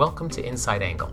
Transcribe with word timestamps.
Welcome 0.00 0.30
to 0.30 0.42
Inside 0.42 0.80
Angle. 0.80 1.12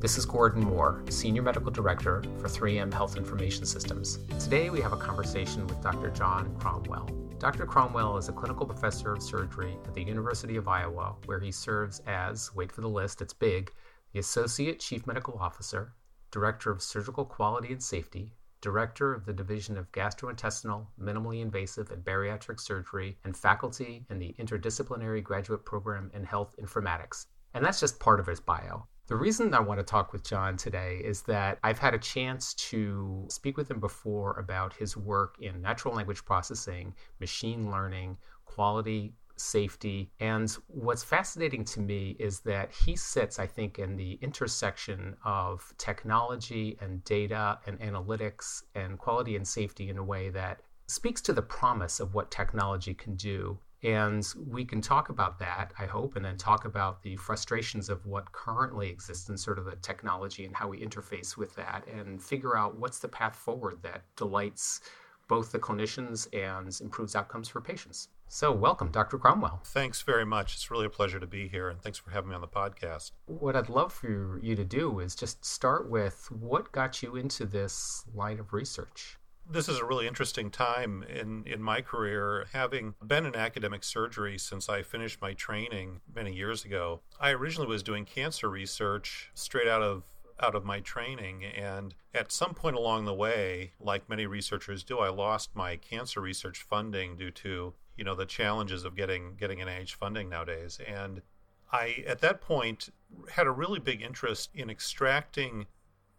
This 0.00 0.16
is 0.16 0.24
Gordon 0.24 0.64
Moore, 0.64 1.04
Senior 1.10 1.42
Medical 1.42 1.70
Director 1.70 2.22
for 2.38 2.48
3M 2.48 2.90
Health 2.90 3.18
Information 3.18 3.66
Systems. 3.66 4.18
Today 4.42 4.70
we 4.70 4.80
have 4.80 4.94
a 4.94 4.96
conversation 4.96 5.66
with 5.66 5.82
Dr. 5.82 6.08
John 6.08 6.56
Cromwell. 6.58 7.04
Dr. 7.38 7.66
Cromwell 7.66 8.16
is 8.16 8.30
a 8.30 8.32
clinical 8.32 8.64
professor 8.64 9.12
of 9.12 9.22
surgery 9.22 9.76
at 9.86 9.92
the 9.92 10.02
University 10.02 10.56
of 10.56 10.68
Iowa, 10.68 11.16
where 11.26 11.38
he 11.38 11.52
serves 11.52 12.00
as, 12.06 12.50
wait 12.54 12.72
for 12.72 12.80
the 12.80 12.88
list, 12.88 13.20
it's 13.20 13.34
big, 13.34 13.70
the 14.14 14.20
Associate 14.20 14.80
Chief 14.80 15.06
Medical 15.06 15.36
Officer, 15.38 15.92
Director 16.30 16.70
of 16.70 16.80
Surgical 16.80 17.26
Quality 17.26 17.72
and 17.72 17.82
Safety, 17.82 18.32
Director 18.62 19.12
of 19.12 19.26
the 19.26 19.34
Division 19.34 19.76
of 19.76 19.92
Gastrointestinal, 19.92 20.86
Minimally 20.98 21.42
Invasive, 21.42 21.90
and 21.90 22.02
Bariatric 22.02 22.58
Surgery, 22.58 23.18
and 23.22 23.36
faculty 23.36 24.06
in 24.08 24.18
the 24.18 24.34
Interdisciplinary 24.38 25.22
Graduate 25.22 25.66
Program 25.66 26.10
in 26.14 26.24
Health 26.24 26.54
Informatics. 26.58 27.26
And 27.54 27.64
that's 27.64 27.80
just 27.80 28.00
part 28.00 28.20
of 28.20 28.26
his 28.26 28.40
bio. 28.40 28.86
The 29.06 29.16
reason 29.16 29.54
I 29.54 29.60
want 29.60 29.78
to 29.80 29.84
talk 29.84 30.12
with 30.12 30.24
John 30.24 30.56
today 30.56 31.00
is 31.04 31.22
that 31.22 31.58
I've 31.62 31.78
had 31.78 31.94
a 31.94 31.98
chance 31.98 32.54
to 32.54 33.26
speak 33.28 33.56
with 33.56 33.70
him 33.70 33.78
before 33.78 34.38
about 34.38 34.72
his 34.72 34.96
work 34.96 35.36
in 35.40 35.60
natural 35.62 35.94
language 35.94 36.24
processing, 36.24 36.94
machine 37.20 37.70
learning, 37.70 38.16
quality 38.44 39.12
safety. 39.36 40.10
And 40.20 40.50
what's 40.68 41.04
fascinating 41.04 41.64
to 41.66 41.80
me 41.80 42.16
is 42.18 42.40
that 42.40 42.72
he 42.72 42.96
sits, 42.96 43.38
I 43.38 43.46
think, 43.46 43.78
in 43.78 43.96
the 43.96 44.18
intersection 44.22 45.16
of 45.24 45.72
technology 45.76 46.78
and 46.80 47.04
data 47.04 47.58
and 47.66 47.78
analytics 47.80 48.62
and 48.74 48.98
quality 48.98 49.36
and 49.36 49.46
safety 49.46 49.90
in 49.90 49.98
a 49.98 50.04
way 50.04 50.30
that 50.30 50.60
speaks 50.86 51.20
to 51.22 51.32
the 51.32 51.42
promise 51.42 52.00
of 52.00 52.14
what 52.14 52.30
technology 52.30 52.94
can 52.94 53.16
do. 53.16 53.58
And 53.84 54.26
we 54.48 54.64
can 54.64 54.80
talk 54.80 55.10
about 55.10 55.38
that, 55.40 55.74
I 55.78 55.84
hope, 55.84 56.16
and 56.16 56.24
then 56.24 56.38
talk 56.38 56.64
about 56.64 57.02
the 57.02 57.16
frustrations 57.16 57.90
of 57.90 58.04
what 58.06 58.32
currently 58.32 58.88
exists 58.88 59.28
in 59.28 59.36
sort 59.36 59.58
of 59.58 59.66
the 59.66 59.76
technology 59.76 60.46
and 60.46 60.56
how 60.56 60.68
we 60.68 60.80
interface 60.80 61.36
with 61.36 61.54
that 61.56 61.86
and 61.86 62.20
figure 62.20 62.56
out 62.56 62.78
what's 62.78 62.98
the 62.98 63.08
path 63.08 63.36
forward 63.36 63.82
that 63.82 64.02
delights 64.16 64.80
both 65.28 65.52
the 65.52 65.58
clinicians 65.58 66.26
and 66.32 66.80
improves 66.80 67.14
outcomes 67.14 67.46
for 67.48 67.60
patients. 67.60 68.08
So, 68.26 68.50
welcome, 68.52 68.90
Dr. 68.90 69.18
Cromwell. 69.18 69.60
Thanks 69.64 70.00
very 70.00 70.24
much. 70.24 70.54
It's 70.54 70.70
really 70.70 70.86
a 70.86 70.90
pleasure 70.90 71.20
to 71.20 71.26
be 71.26 71.46
here, 71.46 71.68
and 71.68 71.80
thanks 71.80 71.98
for 71.98 72.10
having 72.10 72.30
me 72.30 72.34
on 72.34 72.40
the 72.40 72.48
podcast. 72.48 73.12
What 73.26 73.54
I'd 73.54 73.68
love 73.68 73.92
for 73.92 74.40
you 74.42 74.56
to 74.56 74.64
do 74.64 74.98
is 75.00 75.14
just 75.14 75.44
start 75.44 75.90
with 75.90 76.30
what 76.30 76.72
got 76.72 77.02
you 77.02 77.16
into 77.16 77.44
this 77.44 78.04
line 78.14 78.40
of 78.40 78.54
research? 78.54 79.18
This 79.48 79.68
is 79.68 79.78
a 79.78 79.84
really 79.84 80.06
interesting 80.06 80.50
time 80.50 81.02
in, 81.02 81.44
in 81.46 81.62
my 81.62 81.82
career. 81.82 82.46
Having 82.52 82.94
been 83.06 83.26
in 83.26 83.36
academic 83.36 83.84
surgery 83.84 84.38
since 84.38 84.68
I 84.68 84.82
finished 84.82 85.20
my 85.20 85.34
training 85.34 86.00
many 86.12 86.34
years 86.34 86.64
ago, 86.64 87.02
I 87.20 87.30
originally 87.30 87.68
was 87.68 87.82
doing 87.82 88.06
cancer 88.06 88.48
research 88.48 89.30
straight 89.34 89.68
out 89.68 89.82
of 89.82 90.04
out 90.40 90.54
of 90.54 90.64
my 90.64 90.80
training. 90.80 91.44
And 91.44 91.94
at 92.12 92.32
some 92.32 92.54
point 92.54 92.74
along 92.74 93.04
the 93.04 93.14
way, 93.14 93.72
like 93.78 94.08
many 94.08 94.26
researchers 94.26 94.82
do, 94.82 94.98
I 94.98 95.08
lost 95.08 95.54
my 95.54 95.76
cancer 95.76 96.20
research 96.20 96.62
funding 96.62 97.16
due 97.16 97.30
to 97.30 97.74
you 97.96 98.04
know 98.04 98.14
the 98.14 98.26
challenges 98.26 98.84
of 98.84 98.96
getting 98.96 99.36
getting 99.36 99.58
NIH 99.58 99.94
funding 99.94 100.28
nowadays. 100.28 100.80
And 100.86 101.22
I 101.70 102.02
at 102.06 102.20
that 102.20 102.40
point 102.40 102.88
had 103.32 103.46
a 103.46 103.52
really 103.52 103.78
big 103.78 104.00
interest 104.00 104.50
in 104.54 104.70
extracting 104.70 105.66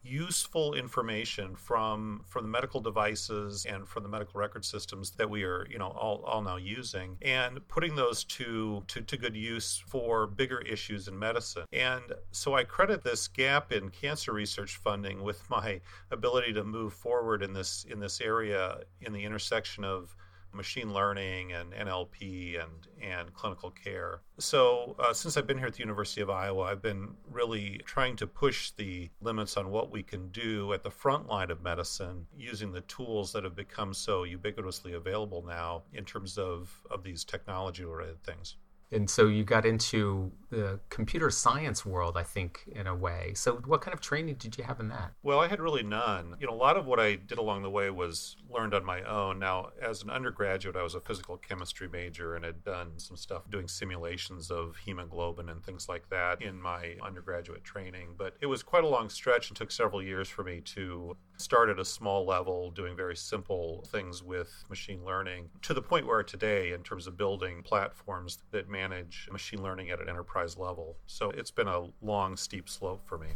useful 0.06 0.74
information 0.74 1.56
from 1.56 2.22
from 2.26 2.44
the 2.44 2.50
medical 2.50 2.80
devices 2.80 3.66
and 3.66 3.88
from 3.88 4.04
the 4.04 4.10
medical 4.10 4.40
record 4.40 4.64
systems 4.64 5.12
that 5.12 5.30
we 5.30 5.44
are 5.44 5.66
you 5.70 5.78
know 5.78 5.88
all, 5.88 6.24
all 6.26 6.42
now 6.42 6.58
using 6.58 7.18
and 7.22 7.66
putting 7.68 7.96
those 7.96 8.24
to, 8.24 8.84
to 8.88 9.02
to 9.02 9.18
good 9.18 9.36
use 9.36 9.84
for 9.88 10.28
bigger 10.28 10.62
issues 10.62 11.08
in 11.08 11.18
medicine. 11.18 11.66
And 11.74 12.04
so 12.32 12.56
i 12.56 12.64
credit 12.64 13.04
this 13.04 13.28
gap 13.28 13.72
in 13.72 13.90
cancer 13.90 14.34
research 14.34 14.78
funding 14.78 15.24
with 15.24 15.50
my 15.50 15.82
ability 16.12 16.54
to 16.54 16.64
move 16.64 16.94
forward 16.94 17.42
in 17.42 17.54
this 17.54 17.86
in 17.90 18.00
this 18.00 18.22
area 18.22 18.80
in 19.02 19.14
the 19.14 19.24
intersection 19.24 19.84
of 19.84 20.16
machine 20.56 20.94
learning 20.94 21.54
and 21.54 21.74
NLP 21.74 22.62
and 22.62 22.88
and 23.02 23.34
clinical 23.34 23.72
care. 23.72 24.22
So 24.40 24.96
uh, 25.00 25.14
since 25.14 25.38
I've 25.38 25.48
been 25.48 25.58
here 25.58 25.68
at 25.68 25.74
the 25.74 25.80
University 25.80 26.22
of 26.22 26.30
Iowa, 26.30 26.64
I've 26.64 26.82
been 26.82 27.16
really 27.30 27.82
trying 27.86 28.16
to 28.18 28.28
push 28.28 28.72
the 28.72 29.10
limits 29.22 29.58
on 29.58 29.70
what 29.70 29.92
we 29.92 30.02
can 30.02 30.30
do 30.30 30.74
at 30.74 30.84
the 30.84 30.90
front 30.90 31.28
line 31.28 31.52
of 31.52 31.62
medicine 31.62 32.26
using 32.36 32.72
the 32.72 32.82
tools 32.82 33.32
that 33.34 33.44
have 33.44 33.56
become 33.56 33.94
so 33.94 34.24
ubiquitously 34.24 34.96
available 34.96 35.44
now 35.46 35.84
in 35.94 36.06
terms 36.06 36.38
of 36.38 36.82
of 36.90 37.04
these 37.04 37.24
technology 37.24 37.84
related 37.84 38.24
things 38.24 38.56
and 38.92 39.10
so 39.10 39.28
you 39.28 39.44
got 39.44 39.66
into 39.66 40.32
the 40.50 40.80
computer 40.90 41.30
science 41.30 41.86
world, 41.86 42.16
I 42.16 42.24
think, 42.24 42.64
in 42.68 42.88
a 42.88 42.96
way. 42.96 43.34
So, 43.36 43.56
what 43.66 43.82
kind 43.82 43.94
of 43.94 44.00
training 44.00 44.36
did 44.36 44.58
you 44.58 44.64
have 44.64 44.80
in 44.80 44.90
that? 44.90 45.12
Well, 45.24 45.40
I 45.40 45.48
had 45.48 45.60
really 45.60 45.84
none. 45.84 46.36
You 46.40 46.48
know, 46.48 46.54
a 46.54 46.56
lot 46.56 46.78
of 46.78 46.86
what 46.86 47.00
I 47.00 47.16
did 47.16 47.38
along 47.38 47.64
the 47.64 47.70
way 47.70 47.90
was 47.90 48.38
learned 48.50 48.74
on 48.74 48.86
my 48.86 49.02
own. 49.04 49.40
Now, 49.40 49.70
as 49.82 50.04
an 50.04 50.10
undergraduate, 50.10 50.76
I 50.76 50.84
was 50.84 50.96
a 50.96 51.02
physical 51.02 51.38
chemistry 51.38 51.90
major 51.90 52.36
and 52.36 52.46
had 52.46 52.64
done 52.64 52.92
some 52.98 53.18
stuff 53.18 53.50
doing 53.50 53.68
simulations 53.68 54.52
of 54.52 54.78
hemoglobin 54.78 55.50
and 55.50 55.64
things 55.64 55.90
like 55.90 56.08
that 56.10 56.42
in 56.42 56.62
my 56.62 56.96
undergraduate 57.02 57.64
training. 57.64 58.16
But 58.18 58.36
it 58.40 58.46
was 58.46 58.64
quite 58.64 58.84
a 58.84 58.88
long 58.88 59.10
stretch 59.10 59.50
and 59.50 59.58
took 59.58 59.72
several 59.72 60.02
years 60.02 60.30
for 60.30 60.44
me 60.44 60.62
to 60.62 61.18
start 61.38 61.70
at 61.70 61.80
a 61.80 61.86
small 61.86 62.26
level, 62.26 62.72
doing 62.72 62.96
very 62.96 63.16
simple 63.16 63.84
things 63.88 64.24
with 64.24 64.52
machine 64.70 65.04
learning, 65.04 65.50
to 65.62 65.74
the 65.74 65.82
point 65.82 66.08
where 66.08 66.24
today, 66.24 66.74
in 66.74 66.84
terms 66.84 67.08
of 67.08 67.18
building 67.18 67.62
platforms 67.64 68.40
that 68.52 68.70
manage 68.70 69.30
machine 69.32 69.62
learning 69.62 69.90
at 69.90 70.02
an 70.02 70.10
enterprise 70.10 70.58
level. 70.58 70.98
So 71.06 71.32
it's 71.32 71.52
been 71.52 71.68
a 71.68 71.88
long, 72.02 72.36
steep 72.38 72.70
slope 72.70 73.02
for 73.06 73.18
me. 73.18 73.30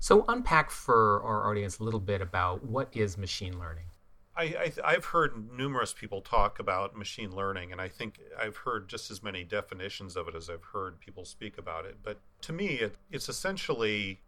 So, 0.00 0.24
unpack 0.28 0.70
for 0.70 1.22
our 1.22 1.50
audience 1.50 1.78
a 1.78 1.84
little 1.84 2.00
bit 2.00 2.20
about 2.20 2.64
what 2.64 2.88
is 2.92 3.18
machine 3.18 3.58
learning. 3.58 3.84
I, 4.38 4.72
have 4.84 5.06
heard 5.06 5.50
numerous 5.56 5.94
people 5.94 6.20
talk 6.20 6.58
about 6.58 6.94
machine 6.94 7.34
learning, 7.34 7.72
and 7.72 7.80
I 7.80 7.88
think 7.88 8.20
I've 8.38 8.56
heard 8.56 8.86
just 8.86 9.10
as 9.10 9.22
many 9.22 9.44
definitions 9.44 10.14
of 10.14 10.28
it 10.28 10.34
as 10.34 10.50
I've 10.50 10.62
heard 10.62 11.00
people 11.00 11.24
speak 11.24 11.56
about 11.56 11.86
it. 11.86 11.96
But 12.02 12.20
to 12.42 12.52
me, 12.52 12.66
it, 12.66 12.96
it's 13.10 13.30
essentially 13.30 14.20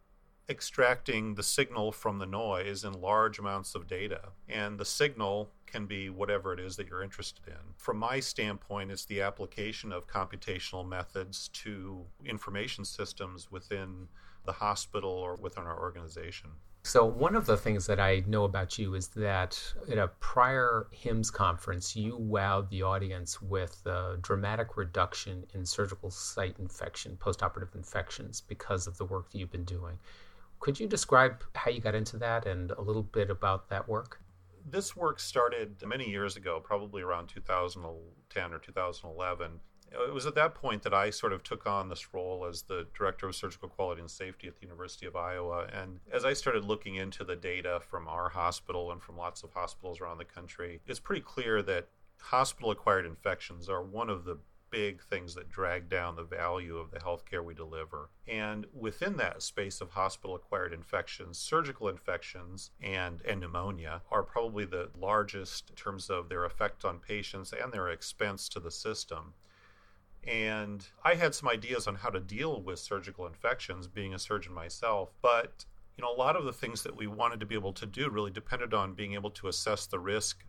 extracting 0.49 1.35
the 1.35 1.43
signal 1.43 1.91
from 1.91 2.17
the 2.17 2.25
noise 2.25 2.83
in 2.83 2.93
large 2.93 3.37
amounts 3.39 3.75
of 3.75 3.87
data. 3.87 4.29
And 4.47 4.79
the 4.79 4.85
signal 4.85 5.51
can 5.67 5.85
be 5.85 6.09
whatever 6.09 6.51
it 6.53 6.59
is 6.59 6.75
that 6.77 6.87
you're 6.87 7.03
interested 7.03 7.47
in. 7.47 7.73
From 7.77 7.97
my 7.97 8.19
standpoint, 8.19 8.91
it's 8.91 9.05
the 9.05 9.21
application 9.21 9.91
of 9.91 10.07
computational 10.07 10.87
methods 10.87 11.49
to 11.49 12.03
information 12.25 12.83
systems 12.83 13.51
within 13.51 14.07
the 14.45 14.53
hospital 14.53 15.11
or 15.11 15.35
within 15.35 15.65
our 15.65 15.79
organization. 15.79 16.49
So, 16.83 17.05
one 17.05 17.35
of 17.35 17.45
the 17.45 17.57
things 17.57 17.85
that 17.87 17.99
I 17.99 18.23
know 18.25 18.45
about 18.45 18.79
you 18.79 18.95
is 18.95 19.09
that 19.09 19.61
at 19.91 19.97
a 19.97 20.07
prior 20.21 20.87
HIMSS 20.93 21.31
conference, 21.31 21.95
you 21.95 22.17
wowed 22.17 22.69
the 22.69 22.83
audience 22.83 23.41
with 23.41 23.85
a 23.85 24.17
dramatic 24.21 24.77
reduction 24.77 25.45
in 25.53 25.65
surgical 25.65 26.09
site 26.09 26.55
infection, 26.57 27.17
postoperative 27.21 27.75
infections, 27.75 28.41
because 28.41 28.87
of 28.87 28.97
the 28.97 29.05
work 29.05 29.29
that 29.29 29.37
you've 29.37 29.51
been 29.51 29.65
doing. 29.65 29.99
Could 30.59 30.79
you 30.79 30.87
describe 30.87 31.43
how 31.55 31.71
you 31.71 31.79
got 31.79 31.95
into 31.95 32.17
that 32.17 32.45
and 32.45 32.71
a 32.71 32.81
little 32.81 33.03
bit 33.03 33.29
about 33.29 33.69
that 33.69 33.87
work? 33.87 34.21
This 34.69 34.95
work 34.95 35.19
started 35.19 35.81
many 35.85 36.09
years 36.09 36.35
ago, 36.35 36.59
probably 36.59 37.01
around 37.01 37.27
2010 37.27 38.53
or 38.53 38.59
2011. 38.59 39.59
It 39.91 40.13
was 40.13 40.27
at 40.27 40.35
that 40.35 40.53
point 40.53 40.83
that 40.83 40.93
I 40.93 41.09
sort 41.09 41.33
of 41.33 41.43
took 41.43 41.65
on 41.65 41.89
this 41.89 42.13
role 42.13 42.45
as 42.45 42.61
the 42.61 42.85
director 42.95 43.27
of 43.27 43.35
surgical 43.35 43.69
quality 43.69 44.01
and 44.01 44.11
safety 44.11 44.47
at 44.47 44.55
the 44.55 44.61
University 44.61 45.07
of 45.07 45.15
Iowa. 45.15 45.67
And 45.73 45.99
as 46.11 46.25
I 46.25 46.33
started 46.33 46.63
looking 46.63 46.95
into 46.95 47.23
the 47.23 47.35
data 47.35 47.79
from 47.89 48.07
our 48.07 48.29
hospital 48.29 48.91
and 48.91 49.01
from 49.01 49.17
lots 49.17 49.41
of 49.41 49.51
hospitals 49.53 49.99
around 49.99 50.19
the 50.19 50.25
country, 50.25 50.81
it's 50.85 50.99
pretty 50.99 51.21
clear 51.21 51.63
that 51.63 51.87
hospital 52.19 52.69
acquired 52.69 53.05
infections 53.05 53.67
are 53.69 53.81
one 53.81 54.09
of 54.09 54.25
the 54.25 54.37
big 54.69 55.01
things 55.01 55.35
that 55.35 55.49
drag 55.49 55.89
down 55.89 56.15
the 56.15 56.23
value 56.23 56.77
of 56.77 56.91
the 56.91 56.99
healthcare 56.99 57.43
we 57.43 57.53
deliver. 57.53 58.09
And 58.27 58.65
within 58.73 59.17
that 59.17 59.41
space 59.41 59.81
of 59.81 59.91
hospital 59.91 60.35
acquired 60.35 60.73
infections, 60.73 61.37
surgical 61.37 61.89
infections 61.89 62.71
and, 62.81 63.21
and 63.27 63.39
pneumonia 63.39 64.01
are 64.11 64.23
probably 64.23 64.65
the 64.65 64.89
largest 64.97 65.69
in 65.69 65.75
terms 65.75 66.09
of 66.09 66.29
their 66.29 66.45
effect 66.45 66.85
on 66.85 66.99
patients 66.99 67.53
and 67.53 67.71
their 67.71 67.89
expense 67.89 68.49
to 68.49 68.59
the 68.59 68.71
system. 68.71 69.33
And 70.27 70.85
I 71.03 71.15
had 71.15 71.33
some 71.33 71.49
ideas 71.49 71.87
on 71.87 71.95
how 71.95 72.09
to 72.09 72.19
deal 72.19 72.61
with 72.61 72.79
surgical 72.79 73.25
infections, 73.25 73.87
being 73.87 74.13
a 74.13 74.19
surgeon 74.19 74.53
myself, 74.53 75.13
but 75.21 75.65
you 75.97 76.03
know, 76.03 76.13
a 76.13 76.15
lot 76.15 76.37
of 76.37 76.45
the 76.45 76.53
things 76.53 76.83
that 76.83 76.95
we 76.95 77.07
wanted 77.07 77.41
to 77.41 77.45
be 77.45 77.55
able 77.55 77.73
to 77.73 77.85
do 77.85 78.09
really 78.09 78.31
depended 78.31 78.73
on 78.73 78.93
being 78.93 79.15
able 79.15 79.31
to 79.31 79.49
assess 79.49 79.85
the 79.85 79.99
risk 79.99 80.45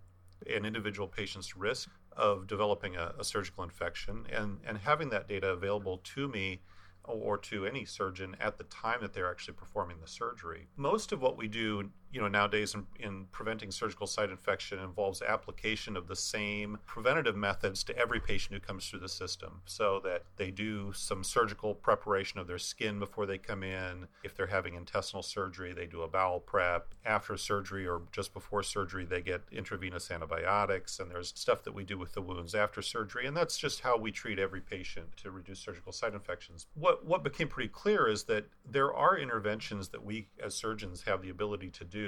an 0.47 0.65
individual 0.65 1.09
patient's 1.09 1.57
risk 1.57 1.91
of 2.17 2.47
developing 2.47 2.97
a, 2.97 3.15
a, 3.19 3.25
surgical 3.25 3.65
infection 3.65 4.27
and, 4.33 4.59
and 4.67 4.79
having 4.79 5.11
that 5.11 5.29
data 5.29 5.49
available 5.49 5.99
to 5.99 6.29
me 6.29 6.61
or 7.05 7.39
to 7.39 7.67
any 7.67 7.85
surgeon 7.85 8.37
at 8.41 8.59
the 8.59 8.65
time 8.65 8.99
that 9.01 9.13
they're 9.13 9.31
actually 9.31 9.55
performing 9.55 9.99
the 10.01 10.07
surgery. 10.07 10.69
Most 10.77 11.13
of 11.13 11.21
what 11.21 11.37
we 11.37 11.49
do 11.49 11.91
you 12.13 12.21
know 12.21 12.29
nowadays 12.29 12.75
in, 12.75 12.87
in, 12.99 13.27
preventing 13.31 13.71
surgical 13.71 14.07
site 14.07 14.31
infection 14.31 14.79
involves 14.79 15.23
application 15.23 15.97
of 15.97 16.09
the 16.09 16.17
same 16.17 16.79
preventative 16.87 17.37
methods 17.37 17.85
to 17.85 17.97
every 17.97 18.21
patient 18.21 18.55
who 18.55 18.61
comes 18.61 18.89
through 18.89 19.01
the 19.01 19.09
system. 19.09 19.61
So 19.65 20.01
that 20.05 20.25
they 20.37 20.51
do 20.51 20.93
some 20.93 21.23
surgical 21.23 21.75
preparation 21.75 22.41
of 22.41 22.47
their 22.47 22.59
skin 22.59 22.99
before 22.99 23.27
they 23.27 23.39
come 23.39 23.63
in. 23.63 24.09
If 24.25 24.35
they're 24.35 24.47
having 24.47 24.75
intestinal 24.75 25.23
surgery 25.23 25.73
they 25.73 25.87
do 25.87 26.03
a 26.03 26.09
bowel 26.09 26.41
prep. 26.41 26.95
After 27.05 27.37
surgery 27.37 27.87
or 27.87 28.03
just 28.13 28.35
before 28.35 28.63
surgery 28.63 29.05
they 29.05 29.21
get 29.21 29.43
intravenous 29.53 30.11
antibiotics. 30.11 30.99
And 30.99 31.11
there's 31.11 31.33
stuff 31.37 31.63
that 31.65 31.75
we 31.75 31.85
do 31.85 31.99
with 31.99 32.13
the 32.13 32.23
wounds 32.23 32.55
after 32.55 32.83
surgery. 32.83 33.27
And 33.27 33.37
that's 33.37 33.59
just 33.59 33.81
how 33.81 33.97
we 33.97 34.11
treat 34.11 34.39
every 34.39 34.61
patient 34.61 35.17
to 35.19 35.31
reduce 35.31 35.61
surgical 35.61 35.93
site 35.93 36.15
infections. 36.15 36.67
What 36.75 37.05
what 37.05 37.23
became 37.23 37.49
pretty 37.49 37.69
clear 37.69 38.09
is 38.09 38.25
that 38.25 38.47
there 38.69 38.93
are 38.93 39.17
interventions 39.17 39.89
that 39.91 40.05
we 40.05 40.29
as 40.43 40.55
surgeons 40.55 41.03
have 41.03 41.23
the 41.23 41.31
ability 41.31 41.71
to 41.71 41.85
do 41.85 42.00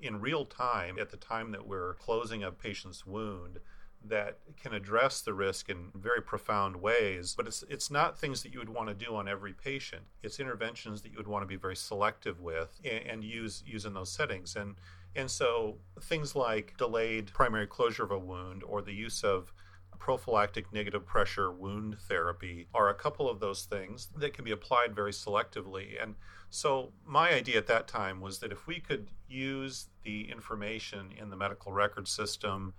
in 0.00 0.20
real 0.20 0.44
time 0.44 0.98
at 0.98 1.10
the 1.10 1.16
time 1.16 1.52
that 1.52 1.66
we're 1.66 1.94
closing 1.94 2.42
a 2.42 2.50
patient's 2.50 3.06
wound 3.06 3.58
that 4.04 4.38
can 4.60 4.74
address 4.74 5.20
the 5.20 5.32
risk 5.32 5.68
in 5.68 5.90
very 5.94 6.20
profound 6.20 6.76
ways. 6.76 7.34
But 7.36 7.46
it's 7.46 7.62
it's 7.68 7.90
not 7.90 8.18
things 8.18 8.42
that 8.42 8.52
you 8.52 8.58
would 8.58 8.68
want 8.68 8.88
to 8.88 8.94
do 8.94 9.14
on 9.14 9.28
every 9.28 9.52
patient. 9.52 10.02
It's 10.22 10.40
interventions 10.40 11.02
that 11.02 11.12
you 11.12 11.18
would 11.18 11.28
want 11.28 11.42
to 11.42 11.46
be 11.46 11.56
very 11.56 11.76
selective 11.76 12.40
with 12.40 12.80
and, 12.84 13.06
and 13.06 13.24
use 13.24 13.62
use 13.66 13.84
in 13.84 13.94
those 13.94 14.10
settings. 14.10 14.56
And 14.56 14.74
and 15.14 15.30
so 15.30 15.76
things 16.00 16.34
like 16.34 16.76
delayed 16.78 17.32
primary 17.32 17.66
closure 17.66 18.04
of 18.04 18.10
a 18.10 18.18
wound 18.18 18.62
or 18.64 18.82
the 18.82 18.94
use 18.94 19.22
of 19.22 19.52
prophylactic 20.02 20.72
negative 20.72 21.06
pressure 21.06 21.52
wound 21.52 21.96
therapy 22.08 22.66
are 22.74 22.88
a 22.88 22.94
couple 22.94 23.30
of 23.30 23.38
those 23.38 23.66
things 23.66 24.08
that 24.16 24.34
can 24.34 24.44
be 24.44 24.50
applied 24.50 24.92
very 24.96 25.12
selectively. 25.12 26.02
And 26.02 26.16
so, 26.50 26.90
my 27.06 27.32
idea 27.32 27.56
at 27.56 27.68
that 27.68 27.86
time 27.86 28.20
was 28.20 28.40
that 28.40 28.50
if 28.50 28.66
we 28.66 28.80
could 28.80 29.06
use 29.28 29.90
the 30.02 30.28
information 30.28 31.12
in 31.16 31.30
the 31.30 31.36
medical 31.36 31.70
record 31.70 32.08
system 32.08 32.74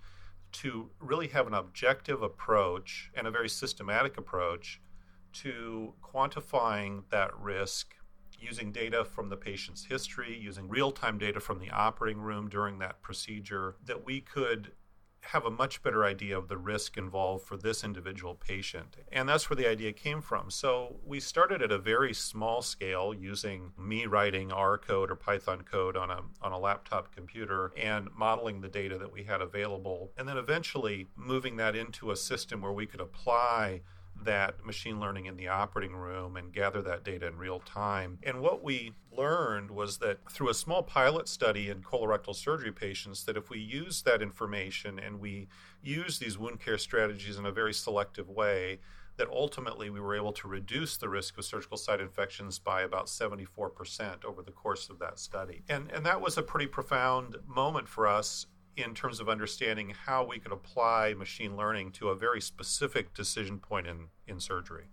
to 0.51 0.89
really 0.99 1.29
have 1.29 1.47
an 1.47 1.53
objective 1.53 2.21
approach 2.21 3.09
and 3.15 3.25
a 3.25 3.31
very 3.31 3.47
systematic 3.47 4.17
approach 4.17 4.81
to 5.31 5.93
quantifying 6.03 7.03
that 7.09 7.31
risk 7.39 7.95
using 8.37 8.73
data 8.73 9.05
from 9.05 9.29
the 9.29 9.37
patient's 9.37 9.85
history, 9.85 10.37
using 10.37 10.67
real 10.67 10.91
time 10.91 11.17
data 11.17 11.39
from 11.39 11.59
the 11.59 11.69
operating 11.69 12.21
room 12.21 12.49
during 12.49 12.79
that 12.79 13.01
procedure, 13.01 13.77
that 13.85 14.05
we 14.05 14.19
could 14.19 14.73
have 15.23 15.45
a 15.45 15.51
much 15.51 15.81
better 15.81 16.03
idea 16.03 16.37
of 16.37 16.47
the 16.47 16.57
risk 16.57 16.97
involved 16.97 17.45
for 17.45 17.57
this 17.57 17.83
individual 17.83 18.35
patient. 18.35 18.97
And 19.11 19.27
that's 19.27 19.49
where 19.49 19.55
the 19.55 19.67
idea 19.67 19.93
came 19.93 20.21
from. 20.21 20.49
So 20.49 20.97
we 21.05 21.19
started 21.19 21.61
at 21.61 21.71
a 21.71 21.77
very 21.77 22.13
small 22.13 22.61
scale 22.61 23.13
using 23.13 23.71
me 23.77 24.05
writing 24.05 24.51
R 24.51 24.77
code 24.77 25.09
or 25.09 25.15
Python 25.15 25.61
code 25.61 25.95
on 25.95 26.09
a, 26.09 26.19
on 26.41 26.51
a 26.51 26.59
laptop 26.59 27.13
computer 27.15 27.71
and 27.77 28.09
modeling 28.15 28.61
the 28.61 28.67
data 28.67 28.97
that 28.97 29.11
we 29.11 29.23
had 29.23 29.41
available. 29.41 30.11
And 30.17 30.27
then 30.27 30.37
eventually 30.37 31.07
moving 31.15 31.55
that 31.57 31.75
into 31.75 32.11
a 32.11 32.15
system 32.15 32.61
where 32.61 32.73
we 32.73 32.85
could 32.85 33.01
apply 33.01 33.81
that 34.25 34.65
machine 34.65 34.99
learning 34.99 35.25
in 35.25 35.37
the 35.37 35.47
operating 35.47 35.95
room 35.95 36.37
and 36.37 36.53
gather 36.53 36.81
that 36.81 37.03
data 37.03 37.27
in 37.27 37.37
real 37.37 37.59
time. 37.59 38.19
And 38.23 38.41
what 38.41 38.63
we 38.63 38.93
learned 39.11 39.71
was 39.71 39.97
that 39.99 40.19
through 40.31 40.49
a 40.49 40.53
small 40.53 40.83
pilot 40.83 41.27
study 41.27 41.69
in 41.69 41.81
colorectal 41.81 42.35
surgery 42.35 42.71
patients 42.71 43.23
that 43.25 43.37
if 43.37 43.49
we 43.49 43.59
use 43.59 44.01
that 44.03 44.21
information 44.21 44.99
and 44.99 45.19
we 45.19 45.47
use 45.81 46.19
these 46.19 46.37
wound 46.37 46.59
care 46.59 46.77
strategies 46.77 47.37
in 47.37 47.45
a 47.45 47.51
very 47.51 47.73
selective 47.73 48.29
way 48.29 48.79
that 49.17 49.27
ultimately 49.29 49.89
we 49.89 49.99
were 49.99 50.15
able 50.15 50.33
to 50.33 50.47
reduce 50.47 50.97
the 50.97 51.07
risk 51.07 51.37
of 51.37 51.45
surgical 51.45 51.77
site 51.77 52.01
infections 52.01 52.57
by 52.57 52.81
about 52.81 53.05
74% 53.05 54.25
over 54.25 54.41
the 54.41 54.51
course 54.51 54.89
of 54.89 54.97
that 54.99 55.19
study. 55.19 55.63
And, 55.69 55.91
and 55.91 56.05
that 56.05 56.19
was 56.19 56.37
a 56.37 56.43
pretty 56.43 56.65
profound 56.65 57.37
moment 57.47 57.87
for 57.87 58.07
us 58.07 58.47
in 58.77 58.93
terms 58.93 59.19
of 59.19 59.29
understanding 59.29 59.93
how 60.05 60.25
we 60.25 60.39
could 60.39 60.51
apply 60.51 61.13
machine 61.13 61.55
learning 61.55 61.91
to 61.91 62.09
a 62.09 62.15
very 62.15 62.41
specific 62.41 63.13
decision 63.13 63.59
point 63.59 63.87
in, 63.87 64.07
in 64.27 64.39
surgery. 64.39 64.85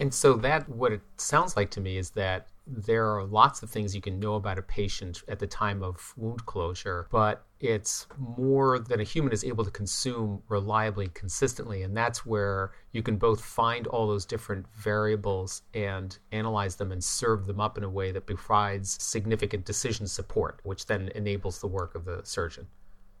And 0.00 0.14
so 0.14 0.34
that 0.34 0.68
what 0.68 0.92
it 0.92 1.00
sounds 1.16 1.56
like 1.56 1.70
to 1.72 1.80
me 1.80 1.98
is 1.98 2.10
that 2.10 2.48
there 2.66 3.06
are 3.06 3.24
lots 3.24 3.62
of 3.62 3.70
things 3.70 3.94
you 3.94 4.00
can 4.00 4.20
know 4.20 4.34
about 4.34 4.58
a 4.58 4.62
patient 4.62 5.22
at 5.26 5.38
the 5.38 5.46
time 5.46 5.82
of 5.82 6.12
wound 6.16 6.44
closure, 6.44 7.08
but 7.10 7.44
it's 7.60 8.06
more 8.18 8.78
than 8.78 9.00
a 9.00 9.04
human 9.04 9.32
is 9.32 9.42
able 9.42 9.64
to 9.64 9.70
consume 9.70 10.42
reliably 10.48 11.06
and 11.06 11.14
consistently. 11.14 11.82
And 11.82 11.96
that's 11.96 12.26
where 12.26 12.72
you 12.92 13.02
can 13.02 13.16
both 13.16 13.42
find 13.42 13.86
all 13.86 14.06
those 14.06 14.26
different 14.26 14.66
variables 14.76 15.62
and 15.74 16.16
analyze 16.30 16.76
them 16.76 16.92
and 16.92 17.02
serve 17.02 17.46
them 17.46 17.60
up 17.60 17.78
in 17.78 17.84
a 17.84 17.90
way 17.90 18.12
that 18.12 18.26
provides 18.26 19.02
significant 19.02 19.64
decision 19.64 20.06
support, 20.06 20.60
which 20.62 20.86
then 20.86 21.10
enables 21.14 21.60
the 21.60 21.66
work 21.66 21.94
of 21.94 22.04
the 22.04 22.20
surgeon 22.24 22.66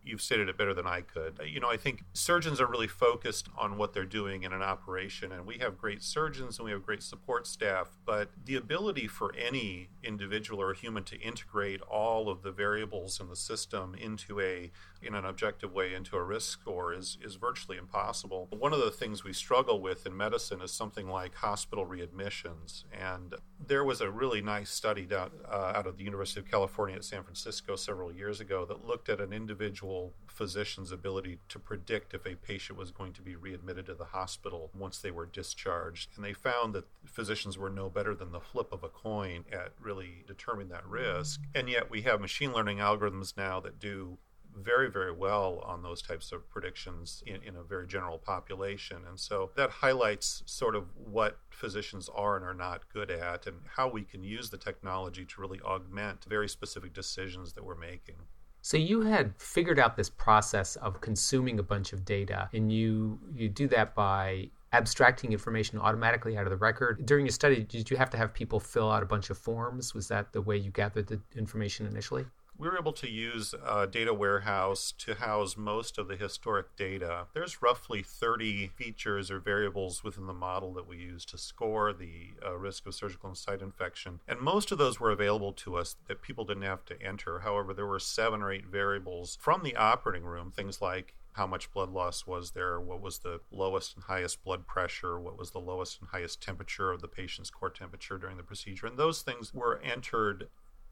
you've 0.08 0.22
stated 0.22 0.48
it 0.48 0.56
better 0.56 0.74
than 0.74 0.86
I 0.86 1.02
could. 1.02 1.38
Uh, 1.40 1.44
you 1.44 1.60
know, 1.60 1.68
I 1.70 1.76
think 1.76 2.04
surgeons 2.12 2.60
are 2.60 2.66
really 2.66 2.88
focused 2.88 3.48
on 3.56 3.76
what 3.76 3.92
they're 3.92 4.04
doing 4.04 4.42
in 4.42 4.52
an 4.52 4.62
operation, 4.62 5.32
and 5.32 5.46
we 5.46 5.58
have 5.58 5.78
great 5.78 6.02
surgeons 6.02 6.58
and 6.58 6.64
we 6.64 6.72
have 6.72 6.84
great 6.84 7.02
support 7.02 7.46
staff. 7.46 7.98
But 8.04 8.30
the 8.44 8.56
ability 8.56 9.06
for 9.06 9.34
any 9.36 9.90
individual 10.02 10.60
or 10.62 10.72
human 10.72 11.04
to 11.04 11.20
integrate 11.20 11.80
all 11.82 12.28
of 12.28 12.42
the 12.42 12.50
variables 12.50 13.20
in 13.20 13.28
the 13.28 13.36
system 13.36 13.94
into 13.94 14.40
a 14.40 14.70
in 15.00 15.14
an 15.14 15.24
objective 15.24 15.72
way 15.72 15.94
into 15.94 16.16
a 16.16 16.22
risk 16.22 16.58
score 16.60 16.92
is 16.92 17.18
is 17.22 17.36
virtually 17.36 17.76
impossible. 17.76 18.48
One 18.50 18.72
of 18.72 18.80
the 18.80 18.90
things 18.90 19.24
we 19.24 19.32
struggle 19.32 19.80
with 19.80 20.06
in 20.06 20.16
medicine 20.16 20.62
is 20.62 20.72
something 20.72 21.08
like 21.08 21.34
hospital 21.34 21.86
readmissions, 21.86 22.84
and 22.92 23.34
there 23.66 23.84
was 23.84 24.00
a 24.00 24.10
really 24.10 24.40
nice 24.40 24.70
study 24.70 25.06
uh, 25.10 25.28
out 25.50 25.86
of 25.86 25.96
the 25.96 26.04
University 26.04 26.40
of 26.40 26.50
California 26.50 26.96
at 26.96 27.04
San 27.04 27.22
Francisco 27.22 27.76
several 27.76 28.12
years 28.12 28.40
ago 28.40 28.64
that 28.64 28.86
looked 28.86 29.08
at 29.08 29.20
an 29.20 29.32
individual 29.32 30.12
physician's 30.26 30.92
ability 30.92 31.38
to 31.48 31.58
predict 31.58 32.14
if 32.14 32.24
a 32.24 32.36
patient 32.36 32.78
was 32.78 32.90
going 32.90 33.12
to 33.12 33.22
be 33.22 33.34
readmitted 33.34 33.86
to 33.86 33.94
the 33.94 34.04
hospital 34.06 34.70
once 34.78 34.98
they 34.98 35.10
were 35.10 35.26
discharged. 35.26 36.10
And 36.16 36.24
they 36.24 36.32
found 36.32 36.74
that 36.74 36.86
physicians 37.04 37.58
were 37.58 37.70
no 37.70 37.90
better 37.90 38.14
than 38.14 38.32
the 38.32 38.40
flip 38.40 38.72
of 38.72 38.84
a 38.84 38.88
coin 38.88 39.44
at 39.52 39.72
really 39.80 40.24
determining 40.26 40.68
that 40.68 40.86
risk. 40.86 41.40
And 41.54 41.68
yet 41.68 41.90
we 41.90 42.02
have 42.02 42.20
machine 42.20 42.52
learning 42.52 42.78
algorithms 42.78 43.36
now 43.36 43.60
that 43.60 43.80
do 43.80 44.18
very, 44.56 44.90
very 44.90 45.12
well 45.12 45.62
on 45.64 45.82
those 45.82 46.02
types 46.02 46.32
of 46.32 46.48
predictions 46.50 47.22
in, 47.26 47.36
in, 47.42 47.56
a 47.56 47.62
very 47.62 47.86
general 47.86 48.18
population. 48.18 48.98
And 49.08 49.18
so 49.18 49.50
that 49.56 49.70
highlights 49.70 50.42
sort 50.46 50.74
of 50.74 50.84
what 50.96 51.38
physicians 51.50 52.08
are 52.14 52.36
and 52.36 52.44
are 52.44 52.54
not 52.54 52.82
good 52.92 53.10
at 53.10 53.46
and 53.46 53.56
how 53.76 53.88
we 53.88 54.02
can 54.02 54.24
use 54.24 54.50
the 54.50 54.58
technology 54.58 55.24
to 55.24 55.40
really 55.40 55.60
augment 55.60 56.26
very 56.28 56.48
specific 56.48 56.92
decisions 56.92 57.52
that 57.52 57.64
we're 57.64 57.76
making. 57.76 58.16
So 58.60 58.76
you 58.76 59.02
had 59.02 59.34
figured 59.38 59.78
out 59.78 59.96
this 59.96 60.10
process 60.10 60.76
of 60.76 61.00
consuming 61.00 61.58
a 61.58 61.62
bunch 61.62 61.92
of 61.92 62.04
data, 62.04 62.48
and 62.52 62.72
you 62.72 63.18
you 63.34 63.48
do 63.48 63.68
that 63.68 63.94
by 63.94 64.50
abstracting 64.72 65.32
information 65.32 65.78
automatically 65.78 66.36
out 66.36 66.44
of 66.44 66.50
the 66.50 66.56
record. 66.56 67.06
During 67.06 67.24
your 67.24 67.32
study, 67.32 67.62
did 67.62 67.90
you 67.90 67.96
have 67.96 68.10
to 68.10 68.16
have 68.16 68.34
people 68.34 68.60
fill 68.60 68.90
out 68.90 69.02
a 69.02 69.06
bunch 69.06 69.30
of 69.30 69.38
forms? 69.38 69.94
Was 69.94 70.08
that 70.08 70.32
the 70.32 70.42
way 70.42 70.56
you 70.56 70.70
gathered 70.70 71.06
the 71.06 71.20
information 71.36 71.86
initially? 71.86 72.26
We 72.58 72.68
were 72.68 72.76
able 72.76 72.92
to 72.92 73.08
use 73.08 73.54
a 73.64 73.86
data 73.86 74.12
warehouse 74.12 74.92
to 74.98 75.14
house 75.14 75.56
most 75.56 75.96
of 75.96 76.08
the 76.08 76.16
historic 76.16 76.76
data. 76.76 77.26
There's 77.32 77.62
roughly 77.62 78.02
30 78.02 78.68
features 78.68 79.30
or 79.30 79.38
variables 79.38 80.02
within 80.02 80.26
the 80.26 80.32
model 80.32 80.72
that 80.74 80.88
we 80.88 80.96
use 80.96 81.24
to 81.26 81.38
score 81.38 81.92
the 81.92 82.32
uh, 82.44 82.56
risk 82.56 82.86
of 82.86 82.96
surgical 82.96 83.32
site 83.36 83.62
infection. 83.62 84.18
And 84.26 84.40
most 84.40 84.72
of 84.72 84.78
those 84.78 84.98
were 84.98 85.12
available 85.12 85.52
to 85.52 85.76
us 85.76 85.96
that 86.08 86.20
people 86.20 86.44
didn't 86.44 86.64
have 86.64 86.84
to 86.86 87.00
enter. 87.00 87.40
However, 87.40 87.72
there 87.72 87.86
were 87.86 88.00
seven 88.00 88.42
or 88.42 88.50
eight 88.50 88.66
variables 88.66 89.38
from 89.40 89.62
the 89.62 89.76
operating 89.76 90.24
room, 90.24 90.50
things 90.50 90.82
like 90.82 91.14
how 91.32 91.46
much 91.46 91.72
blood 91.72 91.90
loss 91.90 92.26
was 92.26 92.50
there, 92.50 92.80
what 92.80 93.00
was 93.00 93.18
the 93.18 93.38
lowest 93.52 93.94
and 93.94 94.04
highest 94.04 94.42
blood 94.42 94.66
pressure, 94.66 95.20
what 95.20 95.38
was 95.38 95.52
the 95.52 95.60
lowest 95.60 96.00
and 96.00 96.08
highest 96.08 96.42
temperature 96.42 96.90
of 96.90 97.00
the 97.00 97.06
patient's 97.06 97.50
core 97.50 97.70
temperature 97.70 98.18
during 98.18 98.36
the 98.36 98.42
procedure. 98.42 98.86
And 98.88 98.98
those 98.98 99.22
things 99.22 99.54
were 99.54 99.80
entered 99.84 100.48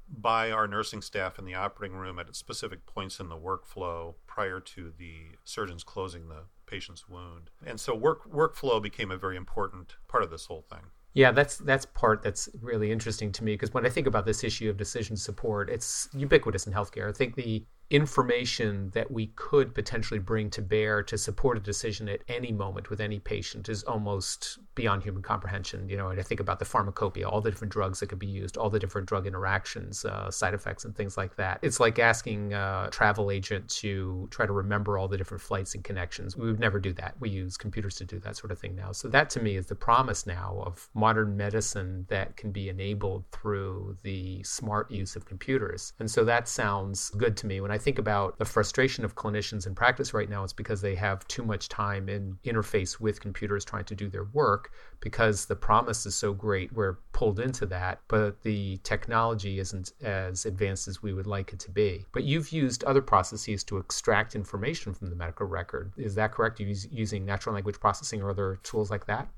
by 0.08 0.50
our 0.50 0.68
nursing 0.68 1.02
staff 1.02 1.38
in 1.38 1.44
the 1.44 1.54
operating 1.54 1.96
room 1.96 2.18
at 2.18 2.34
specific 2.34 2.86
points 2.86 3.20
in 3.20 3.28
the 3.28 3.36
workflow 3.36 4.14
prior 4.26 4.60
to 4.60 4.92
the 4.98 5.36
surgeons 5.44 5.82
closing 5.82 6.28
the 6.28 6.44
patient's 6.66 7.08
wound. 7.08 7.50
And 7.64 7.80
so 7.80 7.94
work 7.94 8.30
workflow 8.30 8.82
became 8.82 9.10
a 9.10 9.16
very 9.16 9.36
important 9.36 9.96
part 10.08 10.22
of 10.22 10.30
this 10.30 10.46
whole 10.46 10.64
thing. 10.70 10.82
Yeah, 11.14 11.32
that's 11.32 11.56
that's 11.56 11.86
part 11.86 12.22
that's 12.22 12.48
really 12.60 12.92
interesting 12.92 13.32
to 13.32 13.44
me 13.44 13.54
because 13.54 13.72
when 13.72 13.86
I 13.86 13.88
think 13.88 14.06
about 14.06 14.26
this 14.26 14.44
issue 14.44 14.68
of 14.68 14.76
decision 14.76 15.16
support, 15.16 15.70
it's 15.70 16.08
ubiquitous 16.12 16.66
in 16.66 16.72
healthcare. 16.72 17.08
I 17.08 17.12
think 17.12 17.36
the 17.36 17.64
information 17.90 18.90
that 18.94 19.10
we 19.10 19.28
could 19.36 19.74
potentially 19.74 20.18
bring 20.18 20.50
to 20.50 20.62
bear 20.62 21.02
to 21.04 21.16
support 21.16 21.56
a 21.56 21.60
decision 21.60 22.08
at 22.08 22.20
any 22.28 22.50
moment 22.50 22.90
with 22.90 23.00
any 23.00 23.18
patient 23.20 23.68
is 23.68 23.84
almost 23.84 24.58
beyond 24.74 25.02
human 25.02 25.22
comprehension. 25.22 25.88
You 25.88 25.96
know, 25.96 26.08
and 26.08 26.18
I 26.18 26.22
think 26.22 26.40
about 26.40 26.58
the 26.58 26.64
pharmacopoeia, 26.64 27.28
all 27.28 27.40
the 27.40 27.50
different 27.50 27.72
drugs 27.72 28.00
that 28.00 28.08
could 28.08 28.18
be 28.18 28.26
used, 28.26 28.56
all 28.56 28.70
the 28.70 28.78
different 28.78 29.08
drug 29.08 29.26
interactions, 29.26 30.04
uh, 30.04 30.30
side 30.30 30.54
effects, 30.54 30.84
and 30.84 30.96
things 30.96 31.16
like 31.16 31.36
that. 31.36 31.60
It's 31.62 31.78
like 31.78 31.98
asking 31.98 32.52
a 32.52 32.88
travel 32.90 33.30
agent 33.30 33.68
to 33.68 34.28
try 34.30 34.46
to 34.46 34.52
remember 34.52 34.98
all 34.98 35.08
the 35.08 35.16
different 35.16 35.42
flights 35.42 35.74
and 35.74 35.84
connections. 35.84 36.36
We 36.36 36.46
would 36.46 36.60
never 36.60 36.80
do 36.80 36.92
that. 36.94 37.14
We 37.20 37.30
use 37.30 37.56
computers 37.56 37.94
to 37.96 38.04
do 38.04 38.18
that 38.20 38.36
sort 38.36 38.50
of 38.50 38.58
thing 38.58 38.74
now. 38.74 38.92
So 38.92 39.08
that 39.08 39.30
to 39.30 39.40
me 39.40 39.56
is 39.56 39.66
the 39.66 39.74
promise 39.74 40.26
now 40.26 40.62
of 40.64 40.88
modern 40.94 41.36
medicine 41.36 42.06
that 42.08 42.36
can 42.36 42.50
be 42.50 42.68
enabled 42.68 43.24
through 43.30 43.96
the 44.02 44.42
smart 44.42 44.90
use 44.90 45.14
of 45.14 45.24
computers. 45.24 45.92
And 46.00 46.10
so 46.10 46.24
that 46.24 46.48
sounds 46.48 47.10
good 47.10 47.36
to 47.38 47.46
me 47.46 47.60
when 47.60 47.70
I 47.70 47.75
I 47.76 47.78
think 47.78 47.98
about 47.98 48.38
the 48.38 48.46
frustration 48.46 49.04
of 49.04 49.16
clinicians 49.16 49.66
in 49.66 49.74
practice 49.74 50.14
right 50.14 50.30
now, 50.30 50.42
it's 50.42 50.54
because 50.54 50.80
they 50.80 50.94
have 50.94 51.28
too 51.28 51.42
much 51.42 51.68
time 51.68 52.08
in 52.08 52.38
interface 52.42 52.98
with 52.98 53.20
computers 53.20 53.66
trying 53.66 53.84
to 53.84 53.94
do 53.94 54.08
their 54.08 54.24
work 54.32 54.72
because 55.00 55.44
the 55.44 55.56
promise 55.56 56.06
is 56.06 56.14
so 56.14 56.32
great. 56.32 56.72
We're 56.72 56.94
pulled 57.12 57.38
into 57.38 57.66
that, 57.66 58.00
but 58.08 58.40
the 58.40 58.78
technology 58.78 59.58
isn't 59.58 59.92
as 60.02 60.46
advanced 60.46 60.88
as 60.88 61.02
we 61.02 61.12
would 61.12 61.26
like 61.26 61.52
it 61.52 61.58
to 61.60 61.70
be. 61.70 62.06
But 62.12 62.24
you've 62.24 62.50
used 62.50 62.82
other 62.84 63.02
processes 63.02 63.62
to 63.64 63.76
extract 63.76 64.34
information 64.34 64.94
from 64.94 65.10
the 65.10 65.16
medical 65.16 65.44
record. 65.44 65.92
Is 65.98 66.14
that 66.14 66.32
correct? 66.32 66.58
You 66.58 66.74
using 66.90 67.26
natural 67.26 67.54
language 67.54 67.78
processing 67.78 68.22
or 68.22 68.30
other 68.30 68.58
tools 68.62 68.90
like 68.90 69.04
that? 69.04 69.28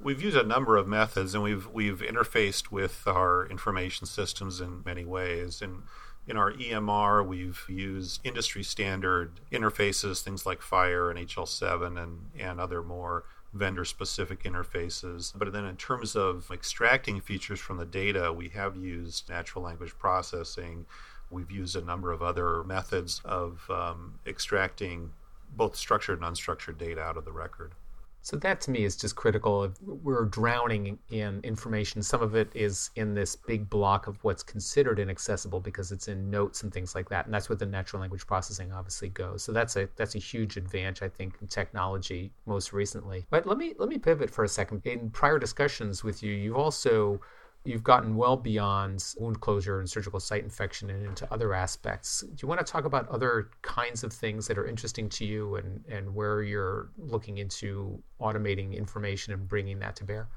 We've 0.00 0.22
used 0.22 0.38
a 0.38 0.42
number 0.42 0.78
of 0.78 0.88
methods, 0.88 1.34
and 1.34 1.44
we've 1.44 1.68
we've 1.68 2.00
interfaced 2.00 2.70
with 2.70 3.06
our 3.06 3.46
information 3.46 4.06
systems 4.06 4.62
in 4.62 4.82
many 4.82 5.04
ways. 5.04 5.60
And 5.60 5.82
in 6.26 6.36
our 6.36 6.52
EMR, 6.52 7.26
we've 7.26 7.64
used 7.68 8.20
industry 8.24 8.62
standard 8.62 9.40
interfaces, 9.50 10.22
things 10.22 10.46
like 10.46 10.60
FHIR 10.60 11.10
and 11.10 11.28
HL7 11.28 12.00
and, 12.00 12.30
and 12.38 12.60
other 12.60 12.82
more 12.82 13.24
vendor 13.52 13.84
specific 13.84 14.44
interfaces. 14.44 15.32
But 15.34 15.52
then, 15.52 15.64
in 15.64 15.76
terms 15.76 16.16
of 16.16 16.48
extracting 16.50 17.20
features 17.20 17.60
from 17.60 17.76
the 17.76 17.84
data, 17.84 18.32
we 18.32 18.48
have 18.50 18.76
used 18.76 19.28
natural 19.28 19.64
language 19.64 19.98
processing. 19.98 20.86
We've 21.30 21.50
used 21.50 21.76
a 21.76 21.82
number 21.82 22.12
of 22.12 22.22
other 22.22 22.62
methods 22.64 23.20
of 23.24 23.68
um, 23.68 24.18
extracting 24.26 25.12
both 25.54 25.76
structured 25.76 26.22
and 26.22 26.34
unstructured 26.34 26.78
data 26.78 27.02
out 27.02 27.16
of 27.16 27.24
the 27.24 27.32
record. 27.32 27.72
So 28.22 28.36
that 28.38 28.60
to 28.62 28.70
me 28.70 28.84
is 28.84 28.96
just 28.96 29.16
critical. 29.16 29.68
We're 29.82 30.24
drowning 30.24 30.98
in 31.10 31.40
information. 31.42 32.02
Some 32.02 32.22
of 32.22 32.36
it 32.36 32.50
is 32.54 32.90
in 32.94 33.14
this 33.14 33.34
big 33.34 33.68
block 33.68 34.06
of 34.06 34.22
what's 34.22 34.44
considered 34.44 35.00
inaccessible 35.00 35.58
because 35.60 35.90
it's 35.90 36.06
in 36.06 36.30
notes 36.30 36.62
and 36.62 36.72
things 36.72 36.94
like 36.94 37.08
that, 37.08 37.24
and 37.26 37.34
that's 37.34 37.48
where 37.48 37.56
the 37.56 37.66
natural 37.66 38.00
language 38.00 38.26
processing 38.26 38.72
obviously 38.72 39.08
goes. 39.08 39.42
So 39.42 39.52
that's 39.52 39.76
a 39.76 39.88
that's 39.96 40.14
a 40.14 40.18
huge 40.18 40.56
advantage 40.56 41.02
I 41.02 41.08
think 41.08 41.34
in 41.40 41.48
technology 41.48 42.32
most 42.46 42.72
recently. 42.72 43.26
But 43.28 43.46
let 43.46 43.58
me 43.58 43.74
let 43.78 43.88
me 43.88 43.98
pivot 43.98 44.30
for 44.30 44.44
a 44.44 44.48
second. 44.48 44.82
In 44.84 45.10
prior 45.10 45.38
discussions 45.38 46.04
with 46.04 46.22
you, 46.22 46.32
you've 46.32 46.56
also 46.56 47.20
you've 47.64 47.84
gotten 47.84 48.16
well 48.16 48.36
beyond 48.36 49.04
wound 49.18 49.40
closure 49.40 49.78
and 49.78 49.88
surgical 49.88 50.20
site 50.20 50.42
infection 50.42 50.90
and 50.90 51.06
into 51.06 51.32
other 51.32 51.54
aspects. 51.54 52.20
Do 52.20 52.36
you 52.42 52.48
want 52.48 52.64
to 52.64 52.70
talk 52.70 52.84
about 52.84 53.08
other 53.08 53.50
kinds 53.62 54.02
of 54.02 54.12
things 54.12 54.46
that 54.48 54.58
are 54.58 54.66
interesting 54.66 55.08
to 55.10 55.24
you 55.24 55.56
and, 55.56 55.84
and 55.88 56.14
where 56.14 56.42
you're 56.42 56.90
looking 56.98 57.38
into 57.38 58.02
automating 58.20 58.76
information 58.76 59.32
and 59.32 59.46
bringing 59.46 59.78
that 59.80 59.96
to 59.96 60.04
bear? 60.04 60.28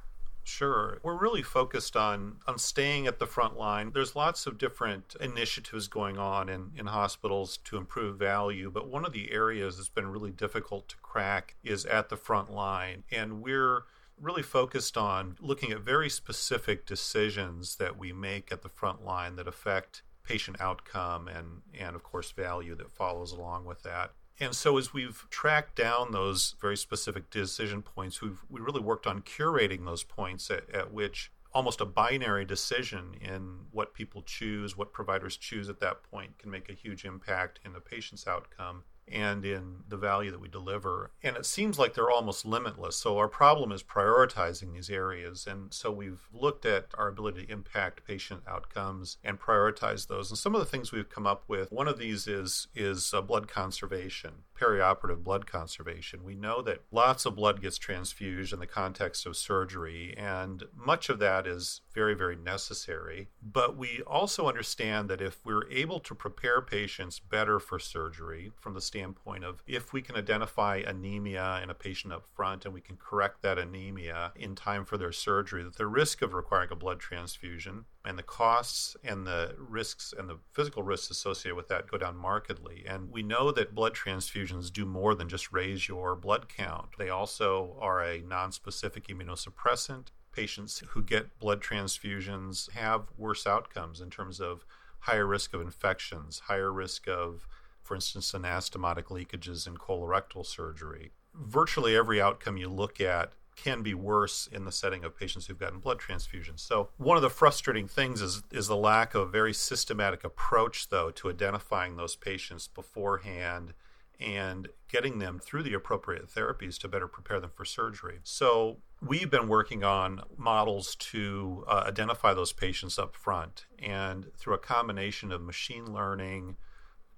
Sure. 0.44 1.00
We're 1.02 1.18
really 1.18 1.42
focused 1.42 1.98
on 1.98 2.36
on 2.46 2.60
staying 2.60 3.08
at 3.08 3.18
the 3.18 3.26
front 3.26 3.58
line. 3.58 3.92
There's 3.92 4.16
lots 4.16 4.46
of 4.46 4.60
different 4.60 5.16
initiatives 5.20 5.88
going 5.88 6.20
on 6.20 6.50
in, 6.50 6.70
in 6.78 6.86
hospitals 6.86 7.58
to 7.64 7.78
improve 7.78 8.20
value, 8.20 8.70
but 8.70 8.88
one 8.88 9.06
of 9.06 9.12
the 9.12 9.32
areas 9.32 9.78
that's 9.78 9.90
been 9.90 10.06
really 10.06 10.30
difficult 10.30 10.88
to 10.90 10.98
crack 10.98 11.56
is 11.64 11.84
at 11.88 12.10
the 12.10 12.16
front 12.16 12.52
line. 12.52 13.04
And 13.12 13.42
we're 13.42 13.86
really 14.20 14.44
focused 14.44 14.98
on 14.98 15.38
looking 15.40 15.72
at 15.72 15.82
very 15.82 16.10
specific 16.10 16.86
decisions 16.86 17.76
that 17.78 17.98
we 17.98 18.14
make 18.14 18.52
at 18.52 18.62
the 18.62 18.70
front 18.70 19.04
line 19.04 19.36
that 19.36 19.48
affect 19.48 20.04
patient 20.24 20.60
outcome 20.60 21.28
and, 21.28 21.62
and 21.78 21.96
of 21.96 22.04
course, 22.04 22.32
value 22.32 22.76
that 22.76 22.92
follows 22.92 23.32
along 23.32 23.66
with 23.66 23.84
that. 23.84 24.12
And 24.40 24.54
so, 24.54 24.78
as 24.78 24.94
we've 24.94 25.26
tracked 25.30 25.76
down 25.76 26.12
those 26.12 26.56
very 26.60 26.76
specific 26.76 27.30
decision 27.30 27.82
points, 27.82 28.22
we've 28.22 28.44
we 28.50 28.60
really 28.60 28.82
worked 28.82 29.08
on 29.08 29.22
curating 29.22 29.86
those 29.86 30.04
points 30.04 30.52
at, 30.52 30.70
at 30.74 30.92
which 30.92 31.32
almost 31.54 31.80
a 31.80 31.86
binary 31.86 32.44
decision 32.44 33.16
in 33.22 33.60
what 33.72 33.94
people 33.94 34.22
choose, 34.22 34.76
what 34.76 34.92
providers 34.92 35.38
choose 35.38 35.70
at 35.70 35.80
that 35.80 36.04
point 36.04 36.38
can 36.38 36.52
make 36.52 36.68
a 36.68 36.74
huge 36.74 37.06
impact 37.06 37.62
in 37.64 37.72
the 37.72 37.80
patient's 37.80 38.28
outcome 38.28 38.84
and 39.08 39.46
in 39.46 39.84
the 39.88 39.98
value 39.98 40.32
that 40.32 40.40
we 40.40 40.48
deliver. 40.48 41.12
And 41.22 41.38
it 41.38 41.46
seems 41.46 41.78
like 41.78 41.94
they're 41.94 42.10
almost 42.12 42.46
limitless. 42.46 42.96
So 42.96 43.18
our 43.18 43.28
problem 43.28 43.72
is 43.72 43.84
prioritizing 43.84 44.74
these 44.74 44.90
areas. 44.90 45.46
And 45.48 45.74
so 45.74 45.92
we've 45.92 46.28
looked 46.34 46.66
at 46.66 46.88
our 46.98 47.08
ability 47.08 47.46
to 47.46 47.52
impact 47.52 48.06
patient 48.06 48.42
outcomes 48.48 49.18
and 49.24 49.40
prioritize 49.40 50.08
those. 50.08 50.32
And 50.32 50.38
some 50.38 50.56
of 50.56 50.60
the 50.60 50.66
things 50.66 50.92
we've 50.92 51.10
come 51.10 51.28
up 51.28 51.44
with, 51.48 51.72
one 51.72 51.88
of 51.88 52.00
these 52.00 52.28
is 52.28 52.68
is 52.74 53.14
uh, 53.14 53.22
blood 53.22 53.48
conservation, 53.48 54.44
perioperative 54.60 55.24
blood 55.24 55.46
conservation. 55.46 56.24
We 56.24 56.36
know 56.36 56.62
that 56.64 56.84
lots 56.92 57.26
of 57.26 57.36
blood 57.36 57.62
gets 57.62 57.78
transfused 57.78 58.54
in 58.54 58.60
the 58.60 58.68
context 58.68 59.26
of 59.26 59.38
surgery, 59.38 60.16
and 60.18 60.64
much 60.76 61.10
of 61.10 61.20
that 61.20 61.46
is 61.48 61.82
very, 61.94 62.16
very 62.16 62.36
necessary. 62.36 63.30
But 63.42 63.78
we 63.78 64.02
also 64.08 64.48
understand 64.48 65.10
that 65.10 65.22
if 65.22 65.46
we're 65.46 65.70
able 65.70 66.00
to 66.02 66.16
prepare 66.16 66.62
patients 66.62 67.20
better 67.20 67.60
for 67.60 67.80
surgery 67.80 68.52
from 68.60 68.74
the 68.74 68.82
standpoint 68.96 69.44
of 69.44 69.62
if 69.68 69.92
we 69.92 70.02
can 70.02 70.16
identify 70.16 70.78
anemia 70.78 71.60
in 71.62 71.70
a 71.70 71.74
patient 71.74 72.14
up 72.14 72.26
front 72.34 72.64
and 72.64 72.74
we 72.74 72.80
can 72.80 72.96
correct 72.96 73.42
that 73.42 73.60
anemia 73.60 74.32
in 74.38 74.56
time 74.56 74.86
for 74.86 74.98
their 74.98 75.12
surgery, 75.12 75.64
that 75.64 75.76
the 75.76 75.86
risk 75.86 76.22
of 76.22 76.34
requiring 76.34 76.70
a 76.72 76.76
blood 76.76 76.98
transfusion 76.98 77.84
and 78.06 78.18
the 78.18 78.24
costs 78.24 78.96
and 79.04 79.28
the 79.28 79.54
risks 79.58 80.14
and 80.18 80.30
the 80.30 80.38
physical 80.54 80.82
risks 80.82 81.10
associated 81.10 81.58
with 81.58 81.68
that 81.68 81.92
go 81.92 81.98
down 81.98 82.16
markedly. 82.16 82.86
And 82.88 83.12
we 83.12 83.22
know 83.22 83.52
that 83.52 83.76
blood 83.76 83.94
transfusions 83.94 84.72
do 84.72 84.86
more 84.86 85.14
than 85.14 85.28
just 85.28 85.52
raise 85.52 85.90
your 85.90 86.16
blood 86.16 86.48
count, 86.48 86.92
they 86.98 87.10
also 87.10 87.76
are 87.82 88.02
a 88.02 88.22
non 88.22 88.54
specific 88.54 89.08
immunosuppressant. 89.08 90.08
Patients 90.32 90.84
who 90.90 91.02
get 91.02 91.38
blood 91.40 91.62
transfusions 91.62 92.72
have 92.72 93.08
worse 93.18 93.46
outcomes 93.46 94.00
in 94.00 94.10
terms 94.10 94.40
of 94.40 94.66
higher 95.00 95.26
risk 95.26 95.54
of 95.54 95.62
infections, 95.62 96.40
higher 96.48 96.72
risk 96.72 97.08
of 97.08 97.46
for 97.86 97.96
instance, 97.96 98.32
anastomotic 98.32 99.06
leakages 99.06 99.68
in 99.68 99.78
colorectal 99.78 100.46
surgery. 100.46 101.12
Virtually 101.34 101.96
every 101.96 102.20
outcome 102.20 102.58
you 102.58 102.68
look 102.68 103.00
at 103.00 103.34
can 103.56 103.82
be 103.84 103.94
worse 103.94 104.48
in 104.48 104.66
the 104.66 104.72
setting 104.72 105.04
of 105.04 105.18
patients 105.18 105.48
who've 105.48 105.60
gotten 105.60 105.80
blood 105.80 106.00
transfusions. 106.00 106.60
So 106.60 106.90
one 106.98 107.16
of 107.16 107.24
the 107.24 107.30
frustrating 107.30 107.88
things 107.88 108.22
is 108.22 108.44
is 108.52 108.68
the 108.68 108.76
lack 108.76 109.16
of 109.16 109.22
a 109.22 109.26
very 109.26 109.54
systematic 109.54 110.24
approach 110.24 110.90
though 110.90 111.12
to 111.12 111.30
identifying 111.30 111.96
those 111.96 112.16
patients 112.16 112.68
beforehand 112.68 113.74
and 114.20 114.70
getting 114.90 115.20
them 115.20 115.40
through 115.40 115.64
the 115.64 115.74
appropriate 115.74 116.28
therapies 116.34 116.78
to 116.80 116.88
better 116.88 117.08
prepare 117.08 117.40
them 117.40 117.52
for 117.54 117.66
surgery. 117.66 118.20
So 118.24 118.78
we've 119.02 119.30
been 119.30 119.48
working 119.48 119.84
on 119.84 120.22
models 120.38 120.96
to 120.96 121.66
uh, 121.68 121.84
identify 121.86 122.34
those 122.34 122.54
patients 122.54 122.98
up 122.98 123.16
front 123.16 123.66
and 123.78 124.28
through 124.38 124.54
a 124.54 124.60
combination 124.60 125.32
of 125.32 125.42
machine 125.42 125.94
learning 125.94 126.56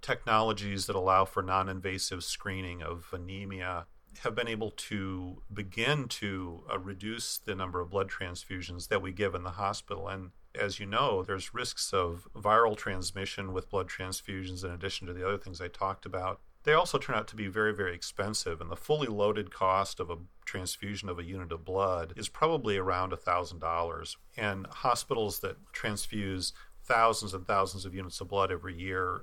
technologies 0.01 0.85
that 0.85 0.95
allow 0.95 1.25
for 1.25 1.41
non 1.41 1.69
invasive 1.69 2.23
screening 2.23 2.81
of 2.81 3.09
anemia 3.11 3.87
have 4.19 4.35
been 4.35 4.47
able 4.47 4.71
to 4.71 5.41
begin 5.53 6.07
to 6.07 6.63
uh, 6.71 6.79
reduce 6.79 7.37
the 7.37 7.55
number 7.55 7.79
of 7.79 7.89
blood 7.89 8.09
transfusions 8.09 8.87
that 8.87 9.01
we 9.01 9.11
give 9.11 9.35
in 9.35 9.43
the 9.43 9.51
hospital. 9.51 10.07
And 10.07 10.31
as 10.59 10.79
you 10.79 10.85
know, 10.85 11.23
there's 11.23 11.53
risks 11.53 11.93
of 11.93 12.27
viral 12.35 12.75
transmission 12.75 13.53
with 13.53 13.69
blood 13.69 13.87
transfusions 13.87 14.63
in 14.63 14.71
addition 14.71 15.07
to 15.07 15.13
the 15.13 15.25
other 15.25 15.37
things 15.37 15.61
I 15.61 15.67
talked 15.67 16.05
about. 16.05 16.41
They 16.63 16.73
also 16.73 16.97
turn 16.97 17.15
out 17.15 17.27
to 17.29 17.35
be 17.35 17.47
very, 17.47 17.73
very 17.73 17.95
expensive, 17.95 18.59
and 18.59 18.69
the 18.69 18.75
fully 18.75 19.07
loaded 19.07 19.53
cost 19.53 20.01
of 20.01 20.09
a 20.09 20.17
transfusion 20.45 21.07
of 21.07 21.17
a 21.17 21.23
unit 21.23 21.51
of 21.51 21.63
blood 21.63 22.13
is 22.17 22.27
probably 22.27 22.77
around 22.77 23.13
$1,000. 23.13 24.15
And 24.35 24.67
hospitals 24.67 25.39
that 25.39 25.57
transfuse 25.71 26.51
thousands 26.83 27.33
and 27.33 27.47
thousands 27.47 27.85
of 27.85 27.93
units 27.93 28.19
of 28.19 28.27
blood 28.27 28.51
every 28.51 28.77
year 28.77 29.21